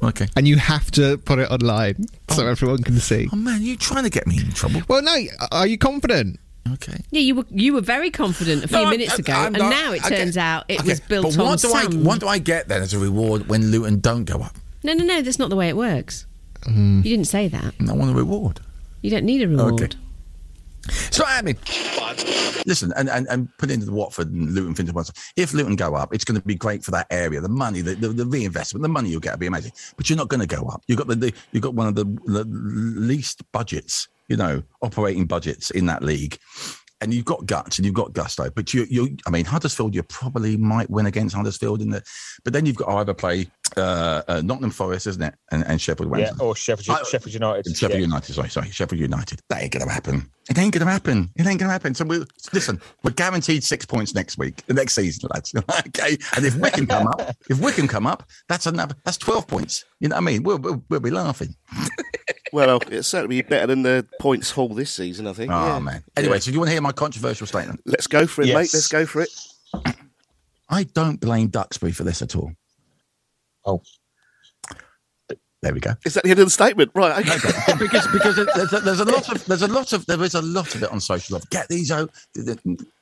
[0.03, 0.27] okay.
[0.35, 3.29] and you have to put it online so everyone can see.
[3.31, 4.81] Oh man, you're trying to get me in trouble?
[4.87, 5.15] Well, no.
[5.51, 6.39] Are you confident?
[6.73, 6.97] Okay.
[7.11, 9.57] Yeah, you were you were very confident a few No, minutes I'm- ago, I'm and
[9.57, 11.85] not- now it okay, turns out it okay, was built but what on do I
[12.03, 14.55] what do I get then as a reward when Luton don't go up?
[14.83, 15.21] No, no, no.
[15.21, 16.25] That's not the way it works.
[16.61, 16.97] Mm.
[17.03, 17.73] You didn't say that.
[17.87, 18.61] I want a reward.
[19.01, 19.81] You don't need a reward.
[19.81, 19.97] Okay.
[20.87, 21.57] It's not happening.
[22.65, 25.13] Listen, and, and, and put into the Watford and Luton thing to.
[25.35, 27.41] If Luton go up, it's going to be great for that area.
[27.41, 29.71] The money, the, the, the reinvestment, the money you'll get will be amazing.
[29.95, 30.83] But you're not going to go up.
[30.87, 35.25] You've got the, the you've got one of the, the least budgets, you know, operating
[35.25, 36.37] budgets in that league.
[37.03, 40.03] And you've got guts and you've got gusto, but you, you, I mean, Huddersfield, you
[40.03, 42.01] probably might win against Huddersfield in the,
[42.43, 45.81] but then you've got to either play uh, uh, Nottingham Forest, isn't it, and, and
[45.81, 47.75] Sheffield Yeah, or Sheffield, I- Sheffield United.
[47.75, 48.05] Sheffield yeah.
[48.05, 49.41] United, sorry, sorry, Sheffield United.
[49.49, 50.29] That ain't gonna happen.
[50.49, 51.29] It ain't gonna happen.
[51.35, 51.95] It ain't gonna happen.
[51.95, 52.81] So we listen.
[53.03, 55.53] We're guaranteed six points next week, the next season, lads.
[55.87, 56.17] okay.
[56.35, 58.95] And if Wycombe come up, if Wycombe come up, that's another.
[59.05, 59.85] That's twelve points.
[59.99, 60.43] You know what I mean?
[60.43, 61.55] We'll we'll, we'll be laughing.
[62.53, 65.27] well, it's certainly better than the points haul this season.
[65.27, 65.51] I think.
[65.51, 65.79] Oh yeah.
[65.79, 66.03] man.
[66.15, 66.39] Anyway, Yeah.
[66.39, 67.81] so do you want to hear my controversial statement?
[67.85, 68.73] let's go for it, mate.
[68.73, 69.29] Let's go for it.
[70.69, 72.51] I don't blame Duxbury for this at all.
[73.65, 73.81] Oh.
[75.61, 75.93] There we go.
[76.05, 76.91] Is that the end of the statement?
[76.93, 77.25] Right.
[77.25, 77.37] Okay.
[77.79, 80.41] because because there's a, there's a lot of there's a lot of there is a
[80.41, 81.49] lot of it on social life.
[81.51, 82.11] Get these out,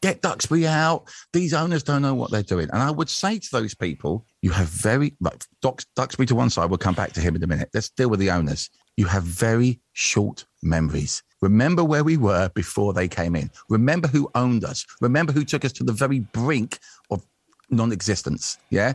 [0.03, 1.09] get Duxbury out.
[1.33, 4.51] These owners don't know what they're doing, and I would say to those people, you
[4.51, 6.69] have very right, Dux, Duxbury to one side.
[6.69, 7.69] We'll come back to him in a minute.
[7.73, 8.69] Let's deal with the owners.
[8.97, 11.23] You have very short memories.
[11.41, 13.49] Remember where we were before they came in.
[13.69, 14.86] Remember who owned us.
[14.99, 17.25] Remember who took us to the very brink of
[17.69, 18.60] non-existence.
[18.69, 18.93] Yeah,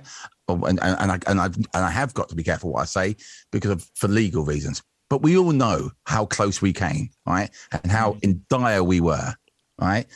[0.48, 2.82] Oh, and and, and I and I and I have got to be careful what
[2.82, 3.16] I say
[3.50, 4.82] because of for legal reasons.
[5.08, 8.24] But we all know how close we came, right, and how mm.
[8.24, 9.34] in dire we were,
[9.80, 10.06] right.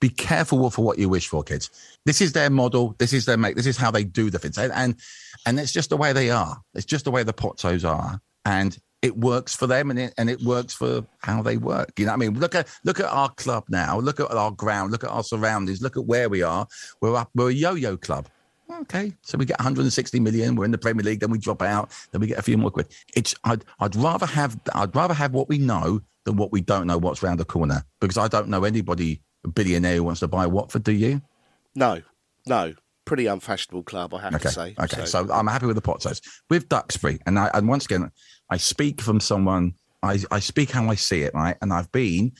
[0.00, 1.70] Be careful for what you wish for, kids.
[2.04, 2.94] This is their model.
[2.98, 3.56] This is their make.
[3.56, 4.96] This is how they do the things, and and,
[5.46, 6.60] and it's just the way they are.
[6.74, 10.28] It's just the way the Pozzos are, and it works for them and it and
[10.30, 11.92] it works for how they work.
[11.98, 12.38] You know I mean?
[12.38, 13.98] Look at look at our club now.
[13.98, 14.92] Look at our ground.
[14.92, 15.82] Look at our surroundings.
[15.82, 16.66] Look at where we are.
[17.00, 17.30] We're up.
[17.34, 18.28] We're a yo-yo club.
[18.80, 20.56] Okay, so we get 160 million.
[20.56, 21.20] We're in the Premier League.
[21.20, 21.92] Then we drop out.
[22.10, 22.88] Then we get a few more quid.
[23.14, 26.86] It's I'd I'd rather have I'd rather have what we know than what we don't
[26.86, 30.28] know what's round the corner because I don't know anybody a billionaire who wants to
[30.28, 30.82] buy Watford.
[30.82, 31.22] Do you?
[31.74, 32.02] No,
[32.46, 32.74] no.
[33.06, 34.42] Pretty unfashionable club, I have Okay.
[34.42, 34.74] to say.
[34.78, 35.06] Okay.
[35.06, 35.26] So.
[35.32, 36.20] I'm happy with the Pozzos.
[36.50, 38.10] With Duxbury, and I and once again,
[38.50, 39.74] I speak from someone.
[40.02, 41.56] I I speak how I see it, right?
[41.62, 42.32] And I've been.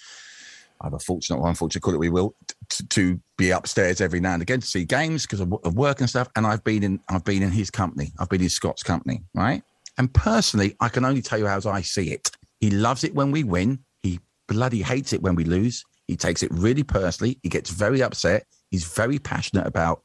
[0.83, 2.35] Either fortunate or unfortunate, call it we will,
[2.69, 6.01] to, to be upstairs every now and again to see games because of, of work
[6.01, 6.29] and stuff.
[6.37, 8.13] And I've been in, I've been in his company.
[8.19, 9.63] I've been in Scott's company, right?
[9.97, 12.31] And personally, I can only tell you how I see it.
[12.61, 13.79] He loves it when we win.
[14.03, 15.83] He bloody hates it when we lose.
[16.09, 17.39] He takes it really personally.
[17.43, 18.45] He gets very upset.
[18.71, 20.03] He's very passionate about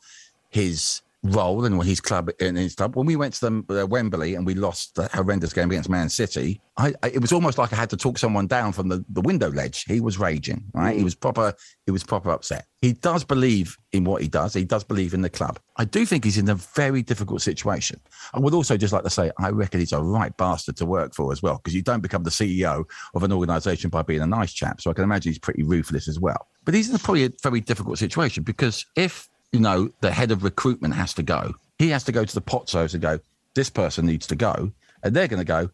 [0.52, 2.96] his role and his club in his club.
[2.96, 6.10] When we went to the uh, Wembley and we lost the horrendous game against Man
[6.10, 9.06] City, I, I, it was almost like I had to talk someone down from the,
[9.10, 9.84] the window ledge.
[9.84, 10.98] He was raging, right?
[10.98, 11.54] He was proper.
[11.86, 12.66] He was proper upset.
[12.82, 14.54] He does believe in what he does.
[14.54, 15.60] He does believe in the club.
[15.78, 18.00] I do think he's in a very difficult situation.
[18.34, 21.14] I would also just like to say I reckon he's a right bastard to work
[21.14, 24.28] for as well because you don't become the CEO of an organisation by being a
[24.28, 24.82] nice chap.
[24.82, 26.48] So I can imagine he's pretty ruthless as well.
[26.64, 30.32] But he's in a probably a very difficult situation because if you know, the head
[30.32, 31.54] of recruitment has to go.
[31.78, 33.20] He has to go to the Pozzos and go,
[33.56, 34.72] this person needs to go.
[35.04, 35.70] And they're going to go,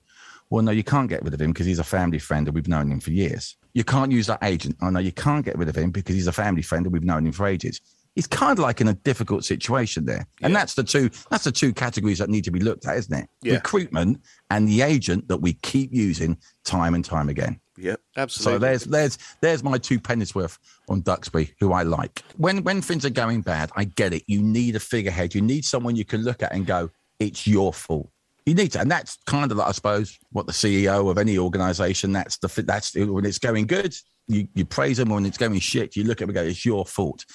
[0.50, 2.68] well, no, you can't get rid of him because he's a family friend and we've
[2.68, 3.58] known him for years.
[3.74, 4.78] You can't use that agent.
[4.82, 7.04] Oh, no, you can't get rid of him because he's a family friend and we've
[7.04, 7.82] known him for ages.
[8.16, 10.26] He's kind of like in a difficult situation there.
[10.42, 13.14] And that's the two that's the two categories that need to be looked at, isn't
[13.14, 13.30] it?
[13.44, 13.56] Yeah.
[13.56, 17.60] Recruitment and the agent that we keep using time and time again.
[17.78, 18.54] Yep, absolutely.
[18.54, 20.58] So there's there's there's my two pennies worth
[20.90, 22.24] on Duxbury, who I like.
[22.38, 24.24] When when things are going bad, I get it.
[24.28, 25.36] You need a figurehead.
[25.36, 28.10] You need someone you can look at and go, "It's your fault."
[28.46, 31.38] You need to, and that's kind of, like, I suppose, what the CEO of any
[31.38, 32.14] organisation.
[32.14, 33.94] That's the that's when it's going good,
[34.28, 35.10] you you praise them.
[35.10, 37.26] When it's going shit, you look at it and go, "It's your fault."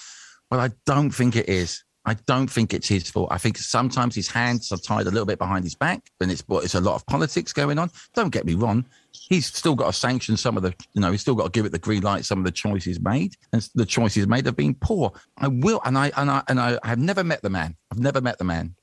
[0.51, 1.85] Well, I don't think it is.
[2.05, 3.29] I don't think it's his fault.
[3.31, 6.43] I think sometimes his hands are tied a little bit behind his back, and it's
[6.43, 7.91] but it's a lot of politics going on.
[8.15, 11.21] Don't get me wrong; he's still got to sanction some of the, you know, he's
[11.21, 12.25] still got to give it the green light.
[12.25, 15.13] Some of the choices made, and the choices made have been poor.
[15.39, 17.77] I will, and I and I and I have never met the man.
[17.93, 18.75] I've never met the man,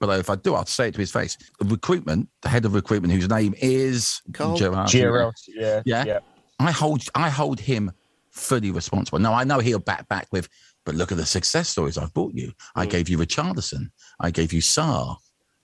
[0.00, 1.36] but if I do, I'll say it to his face.
[1.60, 4.56] The recruitment, the head of recruitment, whose name is Carl?
[4.56, 4.88] Gerard.
[4.88, 6.18] Gerard, yeah, yeah, yeah.
[6.58, 7.92] I hold I hold him
[8.30, 9.20] fully responsible.
[9.20, 10.48] Now I know he'll back back with,
[10.84, 12.52] but look at the success stories I've brought you.
[12.74, 12.90] I mm.
[12.90, 13.90] gave you Richarlison.
[14.20, 15.16] I gave you Sarr.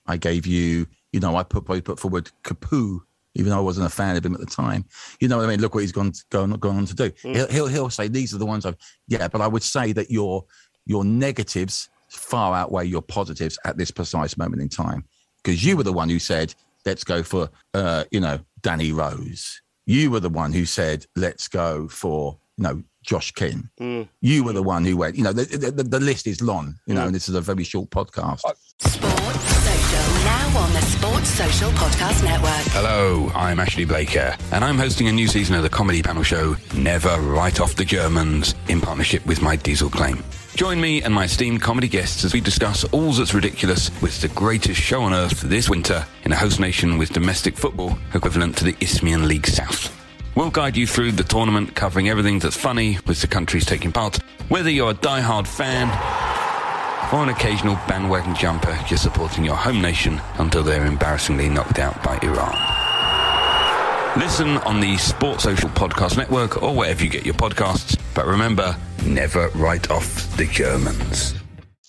[0.06, 3.00] I gave you, you know, I put I put forward Capoue,
[3.34, 4.84] even though I wasn't a fan of him at the time.
[5.20, 5.60] You know what I mean?
[5.60, 7.10] Look what he's gone gone, gone on to do.
[7.10, 7.34] Mm.
[7.34, 8.76] He'll, he'll he'll say these are the ones I've
[9.08, 10.44] yeah, but I would say that your
[10.86, 15.04] your negatives far outweigh your positives at this precise moment in time.
[15.42, 15.78] Because you mm.
[15.78, 16.54] were the one who said,
[16.84, 19.60] let's go for uh, you know, Danny Rose.
[19.86, 23.70] You were the one who said, let's go for, you know, Josh King.
[23.80, 24.08] Mm.
[24.20, 26.74] You were the one who went, you know, the, the, the, the list is long,
[26.86, 27.06] you know, mm.
[27.06, 28.44] and this is a very short podcast.
[28.44, 30.24] Uh, Sports Social.
[30.24, 32.72] Now on the Sports Social Podcast Network.
[32.74, 36.54] Hello, I'm Ashley Blaker, and I'm hosting a new season of the comedy panel show
[36.76, 40.22] Never Write Off the Germans in partnership with my diesel claim.
[40.54, 44.28] Join me and my esteemed comedy guests as we discuss all that's ridiculous with the
[44.28, 48.64] greatest show on earth this winter in a host nation with domestic football equivalent to
[48.64, 49.99] the Isthmian League South.
[50.40, 54.16] We'll guide you through the tournament, covering everything that's funny with the countries taking part,
[54.48, 55.86] whether you're a die-hard fan
[57.12, 62.02] or an occasional bandwagon jumper you're supporting your home nation until they're embarrassingly knocked out
[62.02, 62.56] by Iran.
[64.18, 68.00] Listen on the Sports Social Podcast Network or wherever you get your podcasts.
[68.14, 68.74] But remember,
[69.04, 71.39] never write off the Germans.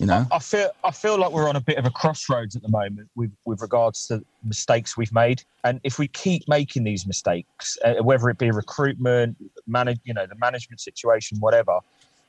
[0.01, 2.63] You know, I feel I feel like we're on a bit of a crossroads at
[2.63, 7.05] the moment with with regards to mistakes we've made, and if we keep making these
[7.05, 9.37] mistakes, uh, whether it be recruitment,
[9.67, 11.77] manage, you know, the management situation, whatever,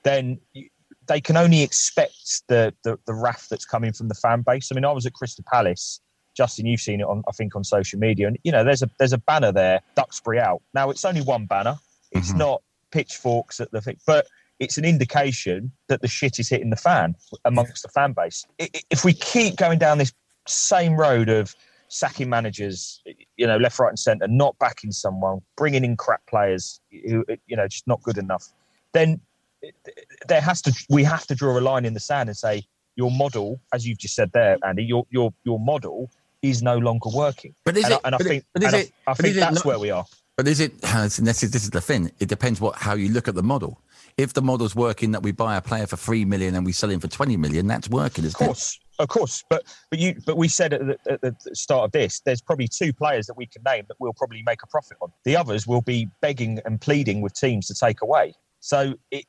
[0.03, 0.69] then you-
[1.07, 4.69] they can only expect the, the the wrath that's coming from the fan base.
[4.71, 6.01] I mean, I was at Crystal Palace.
[6.37, 8.91] Justin, you've seen it on, I think, on social media, and you know, there's a
[8.99, 10.61] there's a banner there, Duxbury out.
[10.75, 11.77] Now, it's only one banner.
[12.11, 14.27] It's not pitchforks at the thing, but
[14.63, 18.47] it's an indication that the shit is hitting the fan amongst the fan base.
[18.91, 20.13] If we keep going down this
[20.47, 21.57] same road of
[21.89, 23.03] sacking managers,
[23.37, 27.57] you know, left, right, and centre, not backing someone, bringing in crap players who, you
[27.57, 28.51] know, just not good enough,
[28.93, 29.21] then
[30.29, 32.63] there has to we have to draw a line in the sand and say
[32.95, 36.09] your model, as you've just said there, Andy, your your your model
[36.41, 37.53] is no longer working.
[37.65, 38.01] But is and it?
[38.05, 38.93] I, and I think, is and I- it?
[39.09, 40.05] I, think that's not- where we are.
[40.37, 40.81] But is it?
[40.81, 42.11] This is this is the thing.
[42.21, 43.79] It depends what how you look at the model.
[44.17, 46.91] If the model's working that we buy a player for three million and we sell
[46.91, 49.45] him for twenty million, that's working, isn't Of course, of course.
[49.49, 52.69] But but you but we said at the, at the start of this, there's probably
[52.69, 55.13] two players that we can name that we'll probably make a profit on.
[55.25, 58.35] The others will be begging and pleading with teams to take away.
[58.61, 59.25] So it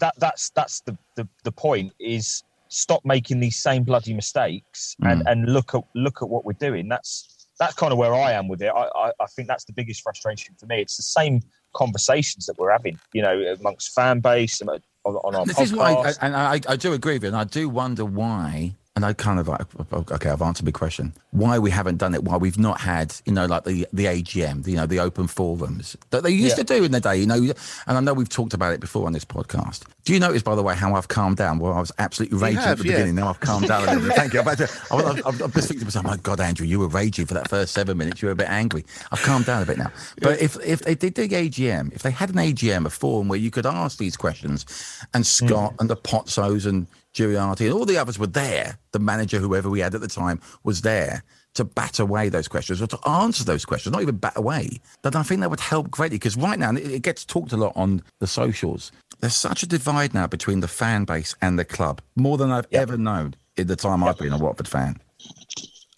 [0.00, 5.22] that that's that's the the, the point is stop making these same bloody mistakes and
[5.22, 5.30] Mm.
[5.32, 6.88] and look at look at what we're doing.
[6.88, 8.66] That's that's kind of where I am with it.
[8.68, 10.82] I, I, I think that's the biggest frustration for me.
[10.82, 11.40] It's the same
[11.76, 15.62] conversations that we're having, you know, amongst fan base and on, on our This podcast.
[15.62, 18.74] is why, I, and I, I do agree with you, and I do wonder why.
[18.96, 19.60] And I kind of like,
[19.92, 21.12] okay, I've answered my question.
[21.30, 22.24] Why we haven't done it?
[22.24, 25.26] Why we've not had, you know, like the the AGM, the, you know, the open
[25.26, 26.64] forums that they used Yeah.
[26.64, 27.36] to do in the day, you know.
[27.36, 29.82] And I know we've talked about it before on this podcast.
[30.04, 31.58] Do you notice, by the way, how I've calmed down?
[31.58, 32.92] Well, I was absolutely raging have, at the yeah.
[32.94, 33.16] beginning.
[33.16, 34.16] Now I've calmed down a little bit.
[34.16, 34.40] Thank you.
[34.40, 36.66] I'm, about to, I was, I'm, I'm just thinking to myself, oh my God, Andrew,
[36.66, 38.22] you were raging for that first seven minutes.
[38.22, 38.86] You were a bit angry.
[39.12, 39.92] I've calmed down a bit now.
[40.22, 43.38] But if if they did the AGM, if they had an AGM, a forum where
[43.38, 44.64] you could ask these questions,
[45.12, 45.80] and Scott mm.
[45.80, 49.80] and the Pozzos and Giuliani and all the others were there, the manager, whoever we
[49.80, 51.22] had at the time, was there
[51.54, 55.16] to bat away those questions or to answer those questions, not even bat away, then
[55.16, 56.18] I think that would help greatly.
[56.18, 59.66] Because right now, it, it gets talked a lot on the socials, there's such a
[59.66, 63.66] divide now between the fan base and the club, more than I've ever known in
[63.66, 65.00] the time I've been a Watford fan.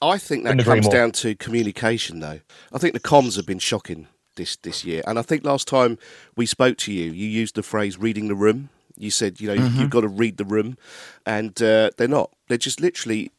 [0.00, 0.92] I think that comes more.
[0.92, 2.38] down to communication, though.
[2.72, 5.98] I think the comms have been shocking this this year, and I think last time
[6.36, 9.56] we spoke to you, you used the phrase "reading the room." You said, you know,
[9.60, 9.80] Mm-hmm.
[9.80, 10.76] you've got to read the room,
[11.26, 12.30] and uh, they're not.
[12.48, 13.30] They're just literally.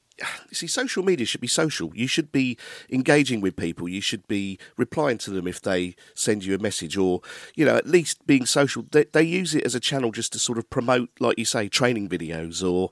[0.52, 1.94] See, social media should be social.
[1.96, 2.58] You should be
[2.92, 3.88] engaging with people.
[3.88, 7.22] You should be replying to them if they send you a message, or
[7.56, 8.84] you know, at least being social.
[8.92, 11.70] They, they use it as a channel just to sort of promote, like you say,
[11.70, 12.90] training videos or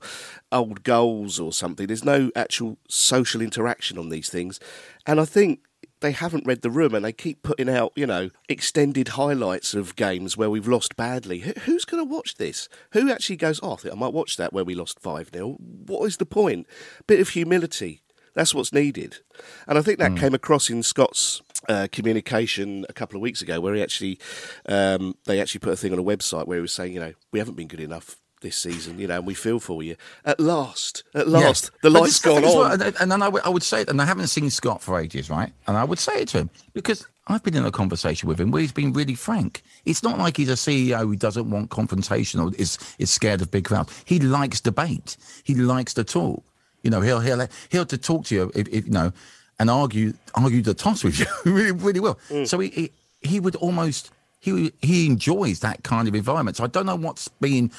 [0.50, 1.86] old goals or something.
[1.86, 4.58] There's no actual social interaction on these things,
[5.06, 5.60] and I think
[6.00, 9.96] they haven't read the room and they keep putting out, you know, extended highlights of
[9.96, 11.40] games where we've lost badly.
[11.40, 12.68] Who, who's going to watch this?
[12.92, 15.56] Who actually goes, oh, I think I might watch that where we lost 5 0?
[15.58, 16.66] What is the point?
[17.06, 18.02] Bit of humility.
[18.34, 19.18] That's what's needed.
[19.66, 23.60] And I think that came across in Scott's uh, communication a couple of weeks ago,
[23.60, 24.20] where he actually,
[24.66, 27.14] um, they actually put a thing on a website where he was saying, you know,
[27.32, 29.96] we haven't been good enough this season, you know, and we feel for you.
[30.24, 32.54] At last, at last, the light's gone on.
[32.56, 35.52] what- and- then I would, say it, and I haven't seen Scott for ages, right?
[35.66, 38.50] And I would say it to him because I've been in a conversation with him
[38.50, 39.62] where he's been really frank.
[39.84, 43.50] It's not like he's a CEO who doesn't want confrontation or is is scared of
[43.50, 43.92] big crowds.
[44.06, 45.16] He likes debate.
[45.44, 46.42] He likes to talk.
[46.82, 49.12] You know, he'll he'll he'll to talk to you if, if you know,
[49.58, 52.18] and argue argue the toss with you really really well.
[52.30, 52.46] Mm.
[52.48, 56.56] So he, he he would almost he he enjoys that kind of environment.
[56.56, 57.70] So I don't know what's been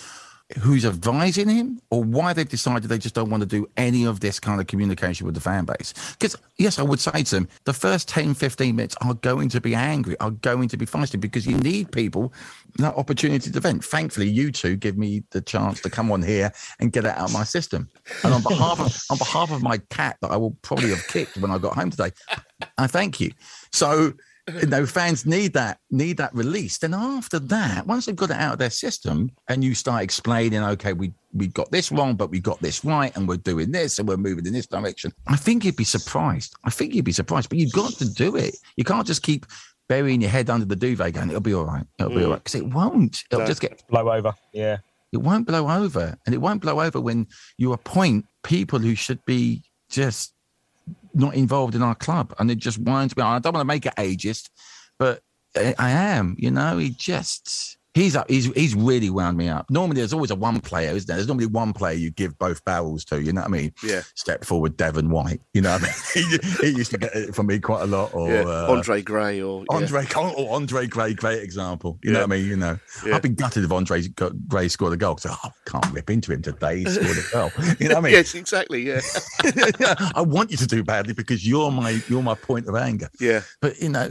[0.58, 4.20] who's advising him or why they've decided they just don't want to do any of
[4.20, 5.94] this kind of communication with the fan base.
[6.14, 9.62] Because, yes, I would say to them, the first 10, 15 minutes are going to
[9.62, 12.34] be angry, are going to be feisty because you need people
[12.78, 13.86] that opportunity to vent.
[13.86, 17.26] Thankfully, you two give me the chance to come on here and get it out
[17.26, 17.88] of my system.
[18.24, 21.38] And on behalf of, on behalf of my cat that I will probably have kicked
[21.38, 22.12] when I got home today,
[22.78, 23.32] I thank you.
[23.72, 24.14] So,
[24.62, 26.78] you know, fans need that need that release.
[26.78, 30.64] Then after that, once they've got it out of their system, and you start explaining,
[30.64, 34.00] okay, we we got this wrong, but we got this right, and we're doing this,
[34.00, 35.14] and we're moving in this direction.
[35.28, 36.56] I think you'd be surprised.
[36.64, 38.56] I think you'd be surprised, but you've got to do it.
[38.76, 39.46] You can't just keep
[39.88, 41.86] burying your head under the duvet, going, "It'll be all right.
[41.98, 42.32] It'll be all mm.
[42.32, 43.24] right," because it won't.
[43.32, 43.48] It'll No.
[43.48, 44.34] just get blow over.
[44.54, 44.78] Yeah.
[45.12, 46.16] it won't blow over.
[46.26, 47.26] And it won't blow over when
[47.58, 50.34] you appoint people who should be just
[51.14, 52.34] not involved in our club.
[52.40, 53.24] And it just winds me.
[53.24, 53.36] on.
[53.36, 54.50] I don't want to make it ageist,
[54.98, 55.22] but
[55.56, 57.78] I, am, you know, he just.
[57.96, 58.30] He's up.
[58.30, 59.70] He's he's really wound me up.
[59.72, 61.18] Normally, there's always a one player, isn't there?
[61.18, 63.20] There's normally one player you give both barrels to.
[63.20, 63.74] You know what I mean?
[63.84, 64.04] Yeah.
[64.14, 65.42] Step forward, Devon White.
[65.54, 66.40] You know what I mean?
[66.62, 68.14] he, he used to get it from me quite a lot.
[68.14, 68.42] Or yeah.
[68.42, 69.76] uh, Andre Gray or yeah.
[69.76, 70.06] Andre
[70.38, 71.98] or Andre Gray, great example.
[72.04, 72.46] You know what I mean?
[72.46, 73.16] You know, Yeah.
[73.16, 74.04] I've been gutted if Andre
[74.48, 75.18] Gray scored a goal.
[75.18, 76.80] So oh, I can't rip into him today.
[76.80, 77.52] He scored a goal.
[77.80, 78.14] You know what I mean?
[78.14, 78.84] yes, exactly.
[78.84, 79.02] Yeah,
[79.80, 83.10] Yeah, I want you to do badly because you're my you're my point of anger.
[83.20, 83.42] yeah.
[83.62, 84.10] But you know,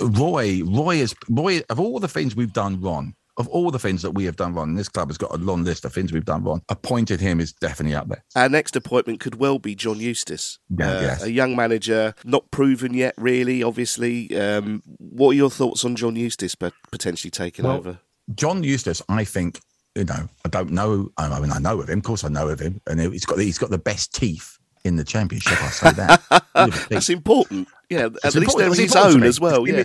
[0.00, 3.09] Roy, Roy is Roy of all the things we've done wrong.
[3.40, 5.38] Of all the things that we have done wrong, and this club has got a
[5.38, 6.60] long list of things we've done wrong.
[6.68, 8.22] Appointed him is definitely up there.
[8.36, 11.22] Our next appointment could well be John Eustace, Yeah, uh, yes.
[11.22, 13.62] a young manager, not proven yet, really.
[13.62, 17.98] Obviously, um, what are your thoughts on John Eustace but potentially taking Well, over?
[18.34, 19.58] John Eustace, I think,
[19.96, 21.08] you know, I don't know.
[21.16, 22.00] I mean, I know of him.
[22.00, 24.58] Of course, I know of him, and he's got the, he's got the best teeth
[24.84, 25.62] in the championship.
[25.62, 26.86] I'll say that.
[26.90, 27.68] That's important.
[27.88, 29.66] Yeah, at It's least there was his own as well.
[29.66, 29.84] Yeah,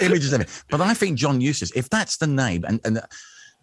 [0.00, 0.64] images of it.
[0.70, 3.00] But I think John Eustace, if that's the name, and, and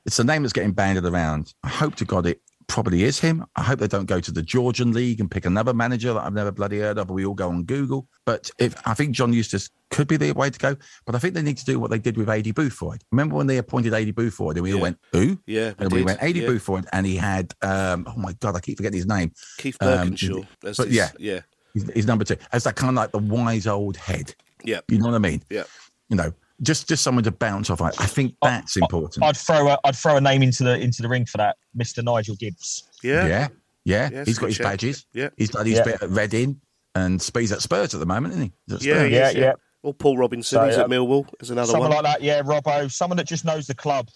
[0.06, 3.46] it's the name that's getting banded around, I hope to God it probably is him.
[3.56, 6.34] I hope they don't go to the Georgian League and pick another manager that I've
[6.34, 7.10] never bloody heard of.
[7.10, 8.08] We all go on Google.
[8.26, 10.76] But if I think John Eustace could be the way to go,
[11.06, 13.02] but I think they need to do what they did with Aidy Boothroyd.
[13.12, 15.40] Remember when they appointed Aidy Boothroyd and we all went, who?
[15.46, 16.48] Yeah, we and we did, went Aidy yeah.
[16.48, 19.32] Boothroyd and he had, um, oh my God, I keep forgetting his name.
[19.58, 20.48] Keith Um, Burkinshaw.
[20.62, 21.40] That's but his- yeah, yeah,
[21.74, 22.38] he's, he's number two.
[22.52, 24.34] As that kind of like the wise old head.
[24.64, 25.44] yeah, You know what I mean?
[25.50, 25.64] yeah.
[26.10, 27.82] You know, just just someone to bounce off.
[27.82, 29.24] I, I think that's important.
[29.24, 32.04] I'd throw a, I'd throw a name into the into the ring for that, Mr.
[32.04, 32.90] Nigel Gibbs.
[33.04, 33.48] Yeah, yeah,
[33.84, 34.10] yeah.
[34.12, 34.64] Yeah, it's he's a got his shout.
[34.66, 35.06] badges.
[35.14, 35.30] Yeah.
[35.38, 35.84] he's done his Yeah.
[35.84, 36.60] bit at Reading
[36.96, 38.52] and Speed's at Spurs at the moment, isn't he?
[38.68, 39.12] He's at Yeah, Spurs.
[39.12, 39.54] Yeah, yeah.
[39.84, 40.84] Or Paul Robinson, So, he's yeah.
[40.84, 41.28] at Millwall.
[41.40, 42.04] Is another someone one.
[42.04, 44.10] like that, yeah, Robbo, someone that just knows the club,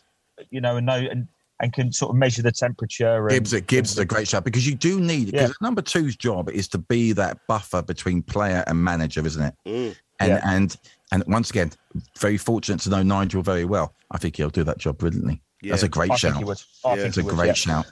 [0.49, 1.27] you know, and know and,
[1.61, 3.27] and can sort of measure the temperature.
[3.27, 5.53] And, Gibbs, Gibbs is a great shot because you do need because Yeah.
[5.61, 9.53] number two's job is to be that buffer between player and manager, isn't it?
[9.67, 9.95] Mm.
[10.19, 10.41] And Yeah.
[10.43, 10.75] and
[11.11, 11.71] and once again,
[12.19, 13.93] very fortunate to know Nigel very well.
[14.11, 15.41] I think he'll do that job brilliantly.
[15.61, 15.71] Yeah.
[15.71, 16.31] That's a great I shout.
[16.33, 16.61] think he would.
[16.85, 16.95] I Yeah.
[16.95, 17.53] think It's he a would, great yeah.
[17.53, 17.85] shout.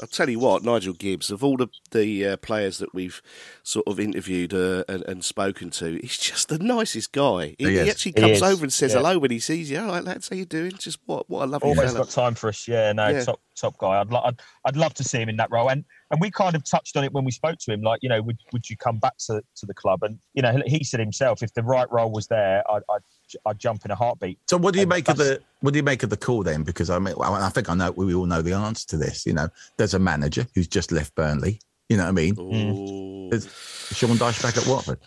[0.00, 3.20] I'll tell you what, Nigel Gibbs, of all the, the uh, players that we've
[3.64, 7.54] sort of interviewed uh, and, and spoken to, he's just the nicest guy.
[7.58, 8.98] He, He he actually comes is, over and says yeah.
[9.00, 9.78] hello when he sees you.
[9.80, 10.72] All right, lads, how you doing?
[10.78, 12.04] Just what what a lovely Always fella.
[12.04, 12.66] got time for us.
[12.66, 13.24] Yeah, no, Yeah.
[13.24, 14.00] top top guy.
[14.00, 15.68] I'd, lo- I'd I'd love to see him in that role.
[15.68, 17.82] And and we kind of touched on it when we spoke to him.
[17.82, 20.02] Like, you know, would would you come back to, to the club?
[20.02, 23.00] And you know, he said himself, if the right role was there, I'd I'd,
[23.46, 24.38] I'd jump in a heartbeat.
[24.48, 26.42] So what do you And make of the what do you make of the call
[26.42, 26.62] then?
[26.62, 29.26] Because I mean, well, I think I know we all know the answer to this.
[29.26, 31.60] You know, there's a manager who's just left Burnley.
[31.88, 32.38] You know what I mean?
[32.38, 33.30] Ooh.
[33.30, 33.46] There's
[33.92, 35.00] Sean Dyche back at Watford.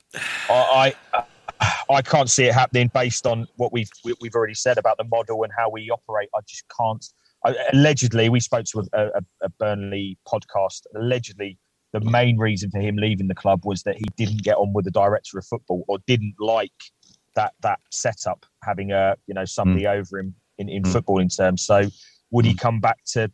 [0.49, 1.23] I, I
[1.89, 3.89] I can't see it happening based on what we've
[4.19, 6.29] we've already said about the model and how we operate.
[6.35, 7.05] I just can't.
[7.73, 10.82] Allegedly, we spoke to a, a, a Burnley podcast.
[10.95, 11.58] Allegedly,
[11.91, 14.86] the main reason for him leaving the club was that he didn't get on with
[14.86, 16.71] the director of football or didn't like
[17.36, 20.93] that that setup, having a you know somebody over him in, in Mm.
[20.93, 21.63] footballing terms.
[21.63, 21.89] So,
[22.32, 23.32] would he come back to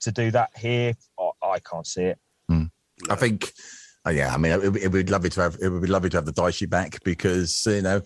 [0.00, 0.94] to do that here?
[1.18, 2.18] I, I can't see it.
[3.08, 3.52] I think,
[4.06, 6.10] uh, yeah, I mean, it, it would be lovely to have it would be lovely
[6.10, 8.02] to have the Dicey back because you know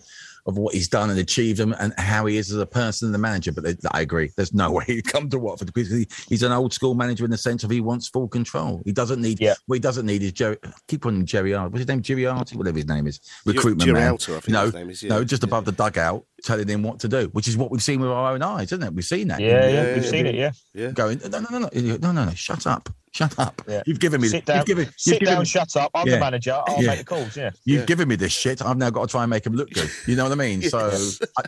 [0.47, 3.15] of what he's done and achieved and, and how he is as a person and
[3.15, 3.51] the manager.
[3.51, 6.51] But they, I agree, there's no way he'd come to Watford because he, he's an
[6.51, 8.81] old school manager in the sense of he wants full control.
[8.85, 9.55] He doesn't need, Yeah.
[9.65, 10.57] what he doesn't need is Jerry.
[10.87, 11.71] Keep on Jerry Art.
[11.71, 12.01] What's his name?
[12.01, 13.19] Jerry Art, whatever his name is.
[13.45, 14.17] Recruitment man.
[14.17, 15.09] Giroud, I think no, his name is, yeah.
[15.09, 17.99] no, just above the dugout, telling him what to do, which is what we've seen
[17.99, 18.93] with our own eyes, isn't it?
[18.93, 19.39] We've seen that.
[19.41, 20.35] Yeah, yeah, Yeah, we've yeah, seen it.
[20.35, 20.51] Yeah.
[20.73, 20.91] Yeah.
[20.91, 23.61] Going, no, no, no, no, no, no, no, shut up, shut up.
[23.67, 23.81] Yeah.
[23.85, 24.57] You've given me, Sit down.
[24.57, 25.39] you've given, you've sit given down.
[25.41, 25.91] me- Shut up.
[25.93, 26.13] I'm Yeah.
[26.15, 26.61] the manager.
[26.67, 26.89] I'll Yeah.
[26.91, 27.35] make the calls.
[27.35, 27.51] Yeah.
[27.65, 27.85] You've Yeah.
[27.85, 28.61] given me this shit.
[28.61, 29.89] I've now got to try and make him look good.
[30.07, 30.61] You know what I mean?
[30.65, 30.71] Yes.
[30.71, 31.43] So, I,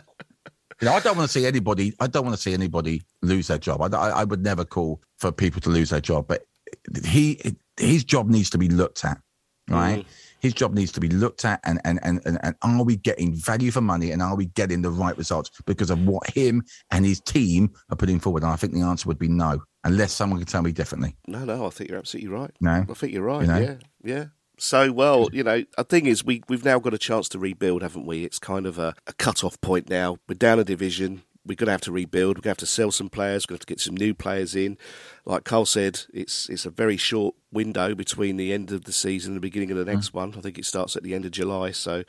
[0.80, 1.94] you know, I don't want to see anybody.
[2.00, 3.80] I don't want to see anybody lose their job.
[3.82, 6.44] I, I, I would never call for people to lose their job, but
[7.04, 9.18] he his job needs to be looked at,
[9.68, 10.04] right?
[10.04, 10.06] Mm.
[10.40, 13.34] His job needs to be looked at, and and, and and and are we getting
[13.34, 17.04] value for money, and are we getting the right results because of what him and
[17.04, 18.42] his team are putting forward?
[18.42, 21.16] And I think the answer would be no, unless someone can tell me differently.
[21.26, 22.50] No, no, I think you're absolutely right.
[22.60, 23.42] No, I think you're right.
[23.42, 23.58] You know?
[23.58, 23.74] Yeah,
[24.04, 24.24] yeah.
[24.60, 27.82] So, well, you know, the thing is, we we've now got a chance to rebuild,
[27.82, 28.24] haven't we?
[28.24, 30.18] It's kind of a, a cut-off point now.
[30.28, 31.22] We're down a division.
[31.44, 32.36] We're going to have to rebuild.
[32.36, 33.44] We're going to have to sell some players.
[33.44, 34.76] We're going to have to get some new players in.
[35.24, 39.30] Like Carl said, it's it's a very short window between the end of the season
[39.30, 40.14] and the beginning of the next mm.
[40.14, 40.34] one.
[40.36, 42.04] I think it starts at the end of July, so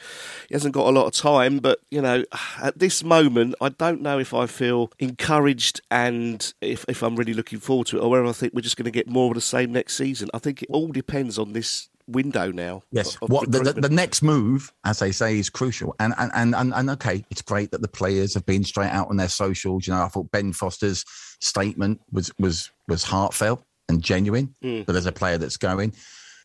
[0.47, 1.59] he hasn't got a lot of time.
[1.59, 2.23] But you know,
[2.61, 7.33] at this moment, I don't know if I feel encouraged and if if I'm really
[7.33, 9.35] looking forward to it, or whether I think we're just going to get more of
[9.35, 10.29] the same next season.
[10.33, 12.81] I think it all depends on this window now.
[12.91, 13.17] Yes.
[13.21, 15.95] of What the, the, the next move, as they say, is crucial.
[15.99, 19.09] And and, and and and okay, it's great that the players have been straight out
[19.09, 19.87] on their socials.
[19.87, 21.05] You know, I thought Ben Foster's
[21.41, 24.55] statement was was was heartfelt and genuine.
[24.63, 24.85] Mm.
[24.85, 25.93] That there's a player that's going.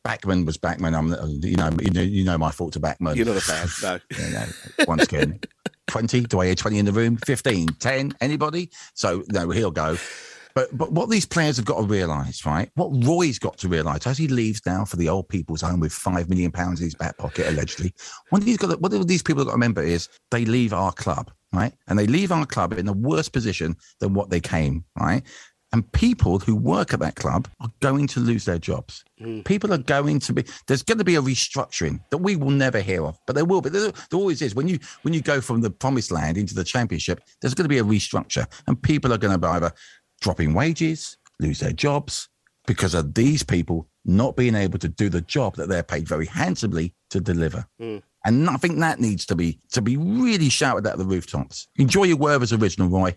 [0.03, 0.95] Bachmann was Bachmann.
[0.95, 1.09] I'm
[1.43, 3.17] you know you know you know my thoughts to Bachmann.
[3.17, 4.25] You're not a fan, no.
[4.25, 4.47] You know,
[4.87, 5.41] once again,
[5.87, 6.23] 20.
[6.23, 7.17] Do I hear 20 in the room?
[7.25, 8.71] 15, 10, anybody?
[8.95, 9.97] So, no, he'll go.
[10.55, 12.71] But but what these players have got to realise, right?
[12.75, 15.93] What Roy's got to realise as he leaves now for the old people's home with
[15.93, 17.93] five million pounds in his back pocket, allegedly.
[18.31, 20.93] What he's got, to, what these people have got to remember is they leave our
[20.93, 21.73] club, right?
[21.89, 25.23] And they leave our club in a worse position than what they came, right?
[25.73, 29.03] And people who work at that club are going to lose their jobs.
[29.21, 29.45] Mm.
[29.45, 30.45] People are going to be.
[30.69, 33.61] There's going to be a restructuring that we will never hear of, but there will
[33.61, 33.71] be.
[33.71, 34.55] There, there always is.
[34.55, 37.69] When you when you go from the promised land into the championship, there's going to
[37.69, 39.73] be a restructure, and people are going to either
[40.25, 42.31] dropping wages, lose their jobs
[42.67, 46.25] because of these people not being able to do the job that they're paid very
[46.25, 47.67] handsomely to deliver.
[47.81, 48.03] Mm.
[48.25, 51.69] And I think that needs to be to be really shouted out at the rooftops.
[51.77, 53.15] Enjoy your Werther's original, Roy.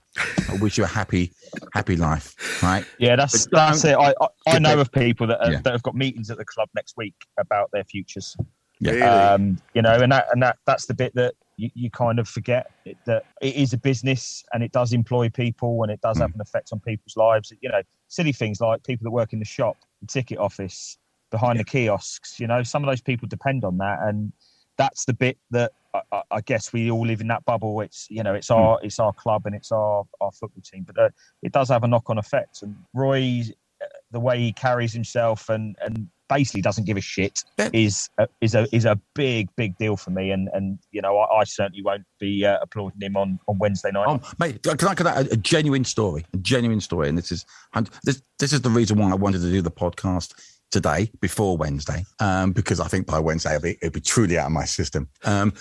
[0.49, 1.31] I wish you a happy,
[1.73, 2.35] happy life.
[2.61, 2.83] Right?
[2.99, 3.95] Yeah, that's But that's it.
[3.97, 5.61] I I, I know back- of people that, are, Yeah.
[5.61, 8.35] that have got meetings at the club next week about their futures.
[8.81, 8.91] Yeah.
[8.91, 9.01] Really?
[9.03, 12.27] Um, you know, and that and that that's the bit that you, you kind of
[12.29, 12.71] forget
[13.05, 16.41] that it is a business and it does employ people and it does have an
[16.41, 17.51] effect on people's lives.
[17.61, 20.97] You know, silly things like people that work in the shop, the ticket office,
[21.31, 22.39] behind the kiosks.
[22.39, 24.31] You know, some of those people depend on that, and
[24.77, 27.81] that's the bit that I, I- guess we all live in that bubble.
[27.81, 30.97] It's you know, it's our it's our club and it's our our football team, but
[30.97, 31.09] uh,
[31.41, 32.61] it does have a knock on effect.
[32.61, 33.41] And Roy,
[33.81, 37.39] uh, the way he carries himself and and basically doesn't give a shit
[37.73, 40.31] is a, is a is a big big deal for me.
[40.31, 43.91] And and you know, I, I certainly won't be uh, applauding him on on Wednesday
[43.91, 44.05] night.
[44.07, 47.31] Oh, mate, can I, can I, a, a genuine story, a genuine story, and this
[47.31, 50.33] is, and this, this is the reason why I wanted to do the podcast
[50.71, 54.47] today before Wednesday, um, because I think by Wednesday it'll be, it'll be truly out
[54.47, 55.09] of my system.
[55.23, 55.53] Um,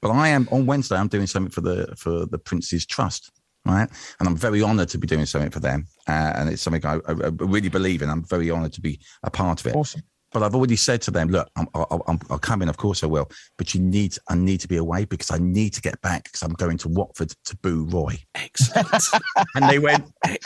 [0.00, 0.96] but I am on Wednesday.
[0.96, 3.32] I'm doing something for the for the Prince's Trust,
[3.68, 3.88] right?
[4.18, 6.96] And I'm very honoured to be doing something for them, uh, and it's something I,
[7.06, 8.10] I, really believe in.
[8.10, 9.76] I'm very honoured to be a part of it.
[9.76, 10.02] Awesome.
[10.32, 13.02] But I've already said to them, look, I'm, I'll, I'm, I'll come in, of course
[13.02, 13.30] I will.
[13.56, 16.42] But you need, I need to be away because I need to get back because
[16.42, 18.18] I'm going to Watford to boo Roy.
[18.34, 19.04] Excellent.
[19.54, 20.04] and they went,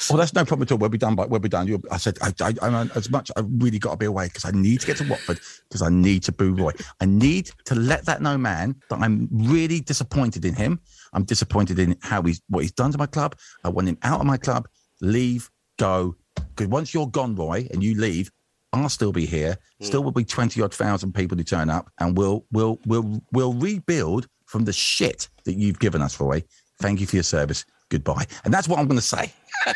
[0.09, 0.79] well, that's no problem at all.
[0.79, 1.17] We'll be done.
[1.17, 1.67] By, we'll be done.
[1.67, 3.31] You'll, I said, I, I, I'm as much.
[3.37, 5.89] I really got to be away because I need to get to Watford because I
[5.89, 6.73] need to boo Roy.
[7.01, 10.81] I need to let that know, man, that I'm really disappointed in him.
[11.13, 13.37] I'm disappointed in how he's what he's done to my club.
[13.65, 14.69] I want him out of my club.
[15.01, 16.15] Leave, go.
[16.35, 18.31] Because once you're gone, Roy, and you leave,
[18.73, 19.59] I'll still be here.
[19.81, 19.85] Hmm.
[19.87, 23.53] Still will be twenty odd thousand people who turn up, and we'll we'll we'll we'll
[23.55, 26.43] rebuild from the shit that you've given us, Roy.
[26.81, 27.65] Thank you for your service.
[27.91, 28.27] Goodbye.
[28.45, 29.33] And that's what I'm going to say.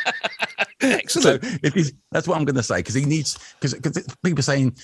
[0.81, 1.45] Excellent.
[1.45, 3.75] So if he's, that's what I'm going to say because he needs because
[4.23, 4.77] people are saying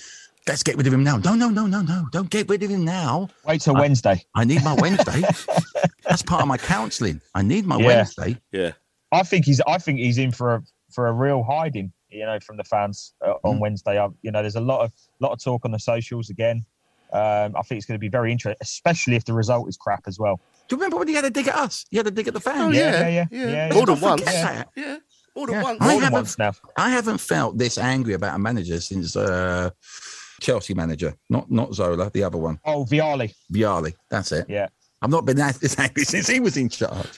[0.47, 1.17] let's get rid of him now.
[1.17, 2.07] No, no, no, no, no.
[2.11, 3.29] Don't get rid of him now.
[3.45, 4.23] Wait till I- Wednesday.
[4.35, 5.21] I need my Wednesday.
[6.03, 7.21] that's part of my counselling.
[7.35, 7.85] I need my Yeah.
[7.87, 8.37] Wednesday.
[8.51, 8.71] Yeah.
[9.11, 11.91] I think he's I think he's in for a for a real hiding.
[12.13, 13.99] You know, from the fans uh, on Wednesday.
[13.99, 16.65] I, you know, there's a lot of lot of talk on the socials again.
[17.11, 20.03] Um, I think it's going to be very interesting, especially if the result is crap
[20.07, 20.39] as well.
[20.67, 21.85] Do you remember when he had a dig at us?
[21.91, 22.59] He had a dig at the fans.
[22.75, 23.07] Oh, Yeah, yeah.
[23.09, 23.69] yeah, yeah, More yeah.
[23.69, 24.21] than Don't once.
[24.25, 24.41] Yeah.
[24.53, 24.69] that.
[24.75, 24.97] Yeah.
[25.35, 25.63] More than Yeah.
[25.63, 25.77] once.
[25.81, 26.51] I haven't- once now.
[26.77, 29.69] I haven't felt this angry about a manager since uh,
[30.41, 33.33] Chelsea manager, not not Zola, the other one, Oh, Vialli.
[33.51, 33.93] Vialli.
[34.09, 34.45] That's it.
[34.49, 34.67] Yeah.
[35.03, 37.09] I've not been that this angry since he was in charge.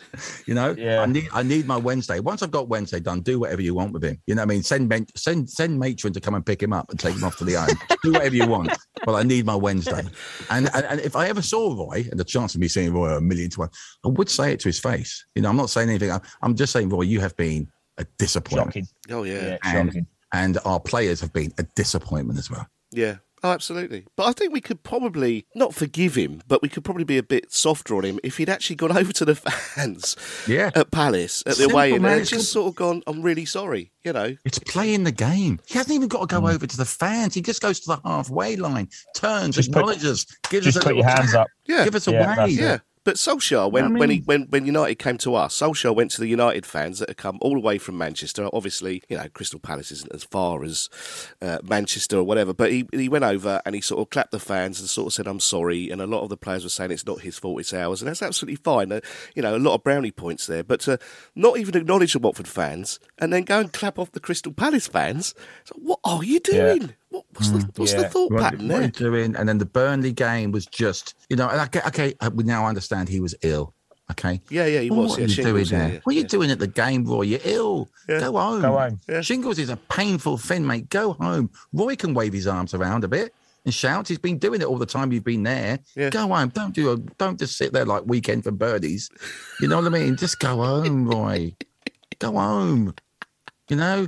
[0.45, 1.01] You know, Yeah.
[1.01, 2.19] I need I need my Wednesday.
[2.19, 4.19] Once I've got Wednesday done, do whatever you want with him.
[4.25, 4.63] You know what I mean?
[4.63, 7.37] Send men, send send matron to come and pick him up and take him off
[7.37, 7.69] to the home.
[8.03, 8.71] do whatever you want.
[9.05, 10.01] But I need my Wednesday.
[10.49, 13.15] And, and and if I ever saw Roy, and the chance of me seeing Roy
[13.15, 13.69] a million to one,
[14.03, 15.23] I would say it to his face.
[15.35, 16.11] You know, I'm not saying anything.
[16.11, 17.67] I'm, I'm just saying, Roy, you have been
[17.99, 18.73] a disappointment.
[18.73, 18.87] Shocking.
[19.11, 19.33] Oh, yeah.
[19.45, 20.07] Yeah, And, shocking.
[20.33, 22.67] and our players have been a disappointment as well.
[22.91, 23.17] Yeah.
[23.45, 24.05] Oh, absolutely.
[24.15, 27.23] But I think we could probably not forgive him, but we could probably be a
[27.23, 30.15] bit softer on him if he'd actually gone over to the fans
[30.47, 30.71] Yeah.
[30.73, 32.13] at Palace at the Simple, away end man.
[32.13, 34.35] and It's just sort of gone, I'm really sorry, you know.
[34.45, 35.59] It's playing the game.
[35.67, 36.53] He hasn't even got to go mm.
[36.55, 37.35] over to the fans.
[37.35, 40.87] He just goes to the halfway line, turns, Just put- acknowledges, gives Just us a
[40.87, 41.47] put your hands up.
[41.67, 41.83] Yeah.
[41.85, 42.59] give us a Yeah, that's wave.
[42.61, 42.81] it.
[43.05, 43.11] Yeah.
[43.11, 46.21] But Solskjaer, when, I when he when, when United came to us, Solskjaer went to
[46.21, 48.49] the United fans that had come all the way from Manchester.
[48.51, 50.89] Obviously, you know, Crystal Palace isn't as far as
[51.41, 54.39] uh, Manchester or whatever, but he he went over and he sort of clapped the
[54.39, 56.91] fans and sort of said, "I'm sorry." And a lot of the players were saying
[56.91, 58.91] it's not his fault, it's ours, and that's absolutely fine.
[58.91, 59.01] Uh,
[59.35, 60.97] you know, a lot of brownie points there, but uh,
[61.35, 64.87] not even acknowledge the Watford fans and then go and clap off the Crystal Palace
[64.87, 65.35] fans.
[65.63, 66.95] So what are you doing?
[67.15, 68.81] What, what's the what's the thought What, pattern what there?
[68.83, 72.29] he's doing, and then the Burnley game was just, you know, and okay, okay, uh,
[72.33, 73.73] we now understand he was ill.
[74.11, 74.39] Okay.
[74.49, 75.11] Yeah, yeah, he Well, was.
[75.11, 75.89] What yeah, are you doing there?
[75.93, 76.27] yeah, what are you yeah.
[76.27, 77.21] doing at the game, Roy?
[77.23, 77.89] You're ill.
[78.07, 78.19] Yeah.
[78.19, 78.61] Go home.
[78.61, 78.99] Go home.
[79.09, 79.21] Yeah.
[79.21, 80.89] Shingles is a painful thing, mate.
[80.89, 81.49] Go home.
[81.73, 83.33] Roy can wave his arms around a bit
[83.65, 84.07] and shout.
[84.07, 85.79] He's been doing it all the time you've been there.
[85.95, 86.11] Yeah.
[86.11, 86.49] Go home.
[86.49, 89.09] Don't do a, don't just sit there like weekend for birdies.
[89.59, 90.15] You know what I mean?
[90.15, 91.55] Just go home, Roy.
[92.19, 92.93] go home.
[93.69, 94.07] You know?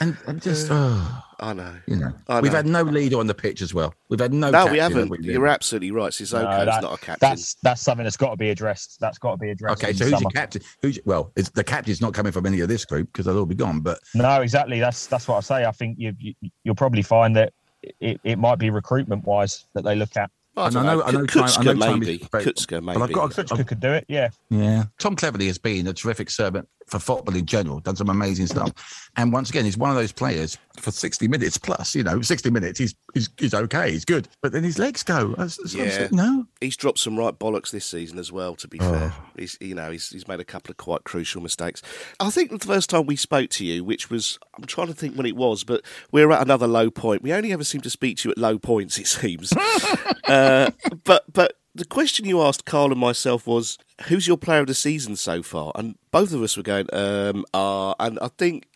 [0.00, 1.72] And, and just oh, I know.
[1.86, 2.12] you know.
[2.28, 3.94] I We've had no leader on the pitch as well.
[4.08, 5.10] We've had no No, we have haven't.
[5.10, 5.18] we.
[5.20, 6.10] You're absolutely right.
[6.12, 7.28] Sissoko's No, that- not a captain.
[7.28, 8.98] That's that's something that's got to be addressed.
[9.00, 9.82] That's got to be addressed.
[9.82, 10.22] Okay, so who's summer.
[10.22, 10.62] your captain?
[10.82, 11.32] Who's well?
[11.36, 13.80] It's, the captain's not coming from any of this group because they'll all be gone.
[13.80, 14.80] But No, exactly.
[14.80, 15.64] That's that's what I say.
[15.64, 16.34] I think you, you
[16.64, 17.52] you'll probably find that
[18.00, 20.30] it, it might be recruitment wise that they look at.
[20.60, 21.04] I and don't I know- know.
[21.04, 22.14] I know Kucka time- I know maybe.
[22.22, 23.14] is very- Kucka but I've maybe.
[23.14, 24.04] got- Kucka could do it.
[24.08, 24.28] Yeah.
[24.50, 24.84] Yeah.
[24.98, 28.72] Tom Cleverley has been a terrific servant for football in general, done some amazing stuff.
[29.16, 32.50] And once again, he's one of those players for 60 minutes plus, you know, 60
[32.50, 34.28] minutes, he's he's, he's okay, he's good.
[34.42, 35.28] But then his legs go.
[35.30, 35.90] That's- that's Yeah.
[35.90, 36.46] saying, no.
[36.60, 38.54] He's dropped some right bollocks this season as well.
[38.56, 38.92] To be Oh.
[38.92, 41.82] fair, he's you know he's he's made a couple of quite crucial mistakes.
[42.20, 45.16] I think the first time we spoke to you, which was I'm trying to think
[45.16, 47.22] when it was, but we're at another low point.
[47.22, 49.52] We only ever seem to speak to you at low points, it seems.
[50.24, 50.70] uh,
[51.04, 54.74] but but the question you asked Carl and myself was, "Who's your player of the
[54.74, 58.66] season so far?" And both of us were going, um, "Ah," and I think.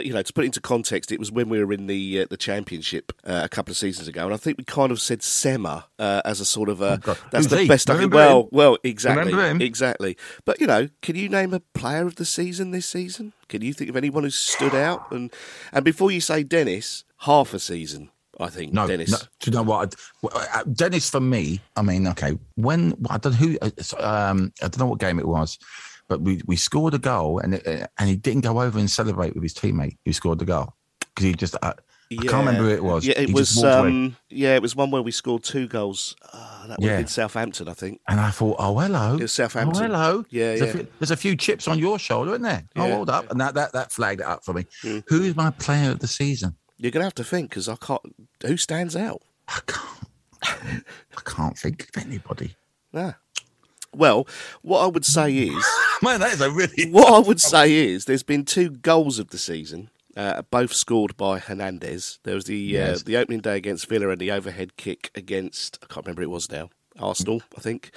[0.00, 2.22] Uh, You know, to put it into context, it was when we were in the
[2.22, 5.00] uh, the championship uh, a couple of seasons ago, and I think we kind of
[5.00, 7.18] said Sema uh, as a sort of a God.
[7.30, 7.68] that's Who's the he?
[7.68, 8.10] best I can.
[8.10, 8.48] Well, him?
[8.52, 9.32] well, exactly,
[9.64, 10.16] exactly.
[10.44, 13.32] But you know, can you name a player of the season this season?
[13.48, 15.10] Can you think of anyone who stood out?
[15.12, 15.32] And
[15.72, 19.10] and before you say Dennis, half a season, I think No, Dennis.
[19.10, 19.94] no, do you know what?
[20.22, 24.68] Uh, Dennis, for me, I mean, okay, when I don't know who, uh, um, I
[24.68, 25.58] don't know what game it was,
[26.10, 28.90] but we, we scored a goal and it, uh, and he didn't go over and
[28.90, 31.72] celebrate with his teammate who scored the goal because he just, uh,
[32.12, 33.06] I can't remember who it was.
[33.06, 33.62] Yeah, it He was.
[33.62, 36.16] Um, yeah, it was one where we scored two goals.
[36.32, 36.92] Uh, that would Yeah.
[36.94, 38.00] have been Southampton, I think.
[38.08, 39.84] And I thought, oh hello, It was Southampton.
[39.84, 40.66] Oh hello, Yeah, there's, yeah.
[40.66, 42.64] A few, there's a few chips on your shoulder, isn't there?
[42.74, 44.66] Oh, hold up, and that that that flagged it up for me.
[44.82, 45.04] Mm.
[45.06, 46.56] Who's my player of the season?
[46.78, 48.02] You're gonna have to think because I can't.
[48.44, 49.22] Who stands out?
[49.46, 50.08] I can't.
[51.16, 52.56] I can't think of anybody.
[52.92, 53.12] Nah.
[53.94, 54.26] Well,
[54.62, 55.66] what I would say is,
[56.02, 59.28] Man, that is a really what I would say is, there's been two goals of
[59.30, 62.18] the season, uh, both scored by Hernandez.
[62.22, 63.00] There was the Yes.
[63.00, 66.28] uh, the opening day against Villa and the overhead kick against I can't remember who
[66.30, 66.70] it was now.
[66.98, 67.92] Arsenal, I think.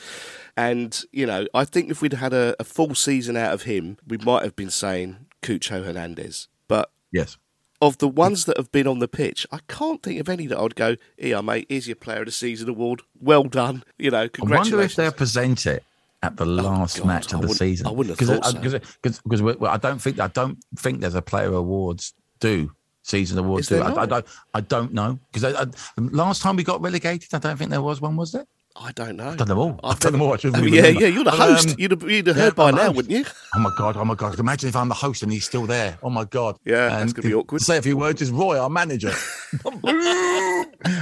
[0.55, 3.97] And, you know, I think if we'd had a, a full season out of him,
[4.07, 6.47] we might have been saying Cucho Hernandez.
[6.67, 7.37] But yes.
[7.83, 10.57] Of the ones that have been on the pitch, I can't think of any that
[10.57, 13.01] I'd go, here, mate, here's your Player of the Season award.
[13.19, 13.83] Well done.
[13.97, 15.83] You know, I wonder if they'll present it
[16.21, 17.85] at the oh, last God, match of the season.
[17.85, 18.79] I wouldn't have thought so.
[19.01, 22.71] Because well, I don't think I don't think there's a player awards do
[23.01, 23.69] season awards.
[23.69, 25.67] I, I don't I don't know because
[25.97, 28.15] last time we got relegated, I don't think there was one.
[28.15, 28.47] Was there?
[28.75, 29.29] I don't know.
[29.29, 29.79] I've done them all.
[29.83, 30.31] I've I've done them all.
[30.33, 30.69] Oh, yeah, remember.
[31.01, 31.69] yeah, you're the host.
[31.69, 32.95] um, you'd have, you'd have yeah, heard by now, host.
[32.95, 33.25] wouldn't you?
[33.55, 33.97] Oh my god!
[33.97, 34.39] Oh my god!
[34.39, 35.97] Imagine if I'm the host and he's still there.
[36.01, 36.57] Oh my god!
[36.65, 37.59] Yeah, and that's gonna be awkward.
[37.59, 39.11] to Say a few words is Roy, our manager.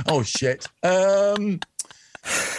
[0.07, 0.65] oh shit!
[0.83, 1.59] Um,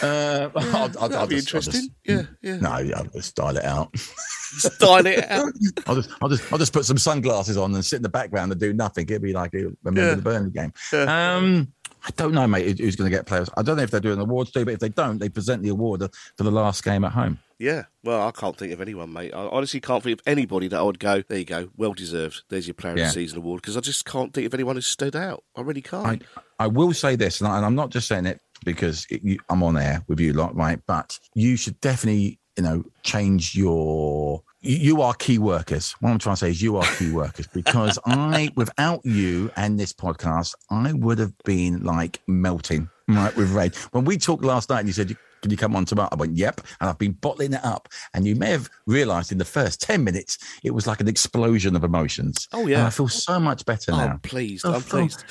[0.03, 1.95] uh, I'll, I'll, that'd I'll be just, I'll just- interesting.
[2.05, 2.57] Yeah, yeah.
[2.57, 3.97] No, I'll just dial it out.
[3.99, 5.53] Style it out.
[5.87, 8.53] I'll just, I'll just, I'll just put some sunglasses on and sit in the background
[8.53, 9.07] and do nothing.
[9.09, 10.15] It'll be like remember Yeah.
[10.15, 10.73] the Burnley game.
[11.09, 11.73] Um,
[12.05, 12.79] I don't know, mate.
[12.79, 13.49] Who's going to get players?
[13.57, 15.69] I don't know if they're doing awards too, but if they don't, they present the
[15.69, 16.03] award
[16.37, 17.39] for the last game at home.
[17.59, 19.33] Yeah, well, I can't think of anyone, mate.
[19.33, 22.43] I honestly can't think of anybody that I would go, there you go, well deserved.
[22.49, 24.83] There's your Player of the Season award because I just can't think of anyone who
[24.83, 25.45] stood out.
[25.55, 26.25] I really can't.
[26.37, 29.23] I, I will say this, and, I, and I'm not just saying it because it,
[29.23, 30.81] you, I'm on air with you lot, right?
[30.89, 34.43] But you should definitely, you know, change your.
[34.63, 35.93] You, are key workers.
[36.01, 39.79] What I'm trying to say is you are key workers because I, without you and
[39.79, 43.77] this podcast, I would have been like melting right with rage.
[43.91, 45.17] When we talked last night, and you said.
[45.43, 46.09] Can you come on tomorrow?
[46.13, 46.61] I went, yep.
[46.81, 47.89] And I've been bottling it up.
[48.15, 51.75] And you may have realized in the first 10 minutes, it was like an explosion
[51.75, 52.47] of emotions.
[52.53, 52.87] Oh, And yeah.
[52.87, 54.21] I feel so much better oh, now.
[54.23, 54.65] pleased.
[54.65, 55.25] I'm pleased.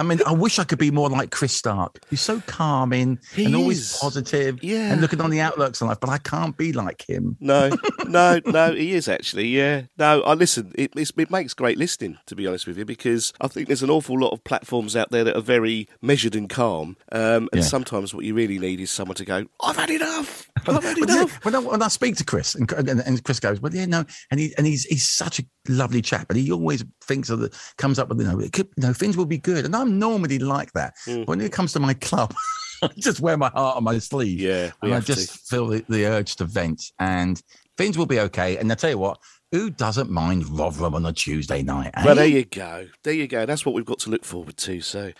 [0.00, 2.00] I mean, I wish I could be more like Chris Stark.
[2.08, 4.92] He's so calming He and always positive Yeah.
[4.92, 7.36] and looking on the outlooks in life, but I can't be like him.
[7.38, 7.70] No,
[8.08, 9.48] no, no, he is actually.
[9.48, 10.72] Yeah, no, I listen.
[10.74, 13.82] It, it's, it makes great listening, to be honest with you, because I think there's
[13.82, 16.96] an awful lot of platforms out there that are very measured and calm.
[17.12, 17.60] Um, and Yeah.
[17.62, 20.49] sometimes what you really need is someone to go, "I've had enough.
[20.64, 23.60] But yeah, enough." when, I, when I speak to Chris, and, and, and Chris goes,
[23.60, 26.84] "Well, yeah, no," and he and he's he's such a lovely chap, and he always
[27.04, 29.38] thinks of the comes up with you know, it could, you know things will be
[29.38, 30.94] good, and I'm normally like that.
[31.06, 31.26] Mm.
[31.26, 32.34] When it comes to my club,
[32.82, 34.40] I just wear my heart on my sleeve.
[34.40, 35.14] Yeah, and I have to.
[35.14, 37.40] just feel the, the urge to vent, and
[37.76, 38.56] things will be okay.
[38.56, 39.18] And I tell you what,
[39.52, 41.90] who doesn't mind Rotherham on a Tuesday night?
[41.94, 42.04] eh?
[42.04, 42.88] Well, there you go.
[43.02, 43.46] There you go.
[43.46, 44.80] That's what we've got to look forward to.
[44.80, 45.12] So,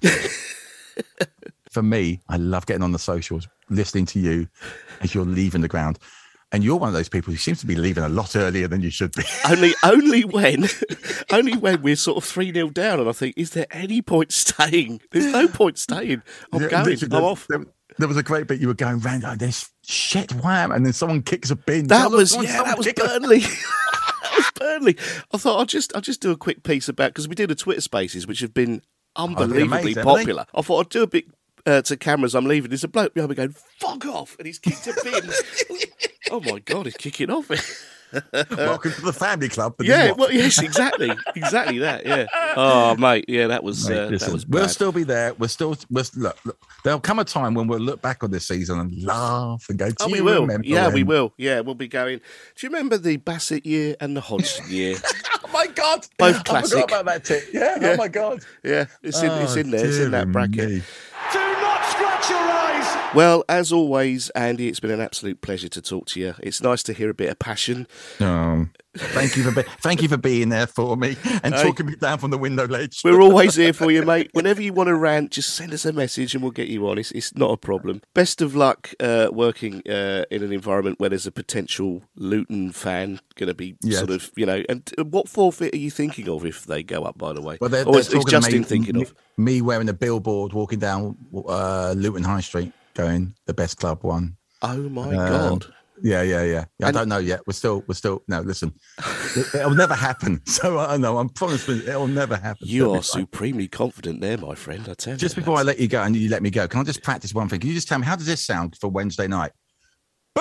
[1.74, 4.48] for me, I love getting on the socials, listening to you
[5.00, 5.98] as you're leaving the ground.
[6.52, 8.80] And you're one of those people who seems to be leaving a lot earlier than
[8.80, 9.24] you should be.
[9.50, 10.68] only only when
[11.32, 14.32] only when we're sort of three 0 down, and I think, is there any point
[14.32, 15.00] staying?
[15.10, 16.22] There's no point staying.
[16.52, 16.98] I'm Yeah, going.
[17.12, 17.46] I'm off.
[17.48, 17.64] There,
[17.98, 21.22] there was a great bit you were going round this shit wham, and then someone
[21.22, 21.88] kicks a bin.
[21.88, 23.38] That Oh, was someone- yeah, someone that was Burnley.
[24.22, 24.96] that was Burnley.
[25.32, 27.56] I thought I'll just I'll just do a quick piece about because we did a
[27.56, 28.80] Twitter Spaces which have been
[29.16, 30.46] oh, unbelievably amazing, haven't popular.
[30.54, 31.24] I thought I'd do a bit
[31.66, 32.34] uh, to cameras.
[32.34, 32.70] I'm leaving.
[32.70, 35.30] There's a bloke behind me going "fuck off," and he's kicked a bin.
[36.30, 37.50] oh my god, he's kicking off.
[38.56, 39.74] Welcome to the family club.
[39.76, 42.06] but yeah, well, yes, exactly, exactly that.
[42.06, 42.26] Yeah.
[42.56, 45.34] Oh, mate, yeah, that was Mate, uh, listen, that was we'll still be there.
[45.34, 48.46] We're still, we're, look, look, there'll come a time when we'll look back on this
[48.46, 50.42] season and laugh and go, Do Oh, we you will.
[50.42, 51.32] remember Yeah, we will.
[51.38, 52.18] Yeah, we'll be going.
[52.18, 54.94] Do you remember the Bassett year and the Hodgson year?
[55.44, 56.06] Oh my God.
[56.16, 56.82] Both I classic.
[56.82, 57.48] forgot about that tip.
[57.52, 57.78] Yeah.
[57.80, 57.88] Yeah.
[57.88, 58.44] Oh my God.
[58.62, 59.84] Yeah, it's in, it's Oh, in there.
[59.86, 60.82] It's in that dear bracket.
[63.14, 66.34] Well, as always, Andy, it's been an absolute pleasure to talk to you.
[66.42, 67.86] It's nice to hear a bit of passion.
[68.18, 71.94] Um, thank you for be- thank you for being there for me and talking me
[71.94, 73.02] down from the window ledge.
[73.04, 74.30] We're always here for you, mate.
[74.32, 76.98] Whenever you want to rant, just send us a message and we'll get you on.
[76.98, 78.02] It's, it's not a problem.
[78.14, 83.20] Best of luck uh, working uh, in an environment where there's a potential Luton fan
[83.36, 83.98] going to be Yes.
[83.98, 84.62] sort of, you know.
[84.68, 87.58] And uh, what forfeit are you thinking of if they go up, by the way?
[87.60, 89.14] Well, they're, they're is, is Justin me, thinking of?
[89.36, 91.16] me wearing a billboard, walking down
[91.48, 94.36] uh, Luton High Street, going the best club one.
[94.62, 95.66] Oh my Um, God.
[96.02, 96.64] Yeah, yeah, yeah.
[96.78, 97.40] yeah I don't know yet.
[97.46, 98.22] We're still, we're still.
[98.26, 98.74] No, listen,
[99.36, 100.40] it, will never happen.
[100.46, 101.18] So I know.
[101.18, 102.66] I'm promising it'll never happen.
[102.66, 104.82] You are supremely confident there, my friend.
[104.82, 105.16] I tell Just you.
[105.16, 107.32] Just before I let you go, and you let me go, can I just practice
[107.34, 107.60] one thing?
[107.60, 109.52] Can you just tell me how does this sound for Wednesday night?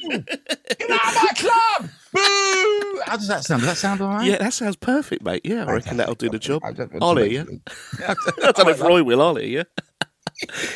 [0.00, 1.90] Get out of my club!
[2.12, 3.00] Boo!
[3.04, 3.62] How does that sound?
[3.62, 4.26] Does that sound all right?
[4.26, 5.42] Yeah, that sounds perfect, mate.
[5.44, 6.62] Yeah, I reckon that'll do the job.
[7.00, 7.60] I'll hear you.
[8.08, 8.14] I
[8.52, 9.20] don't know if Roy will.
[9.22, 9.64] I'll hear you.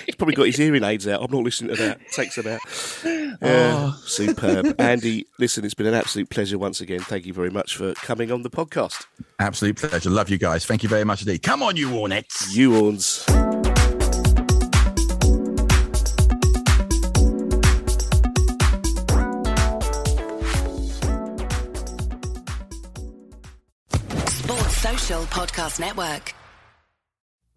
[0.06, 1.22] He's probably got his hearing aids out.
[1.22, 2.00] I'm not listening to that.
[2.12, 2.60] Takes them out.
[3.42, 4.02] Yeah, oh.
[4.06, 4.74] superb.
[4.78, 7.00] Andy, listen, it's been an absolute pleasure once again.
[7.00, 9.06] Thank you very much for coming on the podcast.
[9.40, 10.10] Absolute pleasure.
[10.10, 10.64] Love you guys.
[10.64, 11.42] Thank you very much indeed.
[11.42, 12.54] Come on, you Hornets.
[12.54, 13.24] You Horns.
[24.28, 26.34] Sports Social Podcast Network.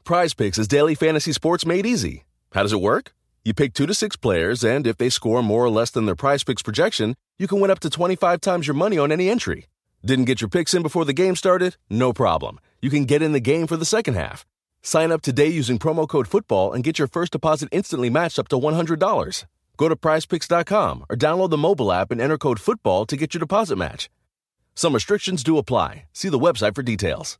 [0.05, 2.25] Prize Picks is daily fantasy sports made easy.
[2.51, 3.15] How does it work?
[3.43, 6.15] You pick two to six players, and if they score more or less than their
[6.15, 9.65] prize picks projection, you can win up to 25 times your money on any entry.
[10.05, 11.77] Didn't get your picks in before the game started?
[11.89, 12.59] No problem.
[12.83, 14.45] You can get in the game for the second half.
[14.83, 18.47] Sign up today using promo code FOOTBALL and get your first deposit instantly matched up
[18.49, 19.45] to $100.
[19.75, 23.39] Go to prizepicks.com or download the mobile app and enter code FOOTBALL to get your
[23.39, 24.11] deposit match.
[24.75, 26.03] Some restrictions do apply.
[26.13, 27.39] See the website for details.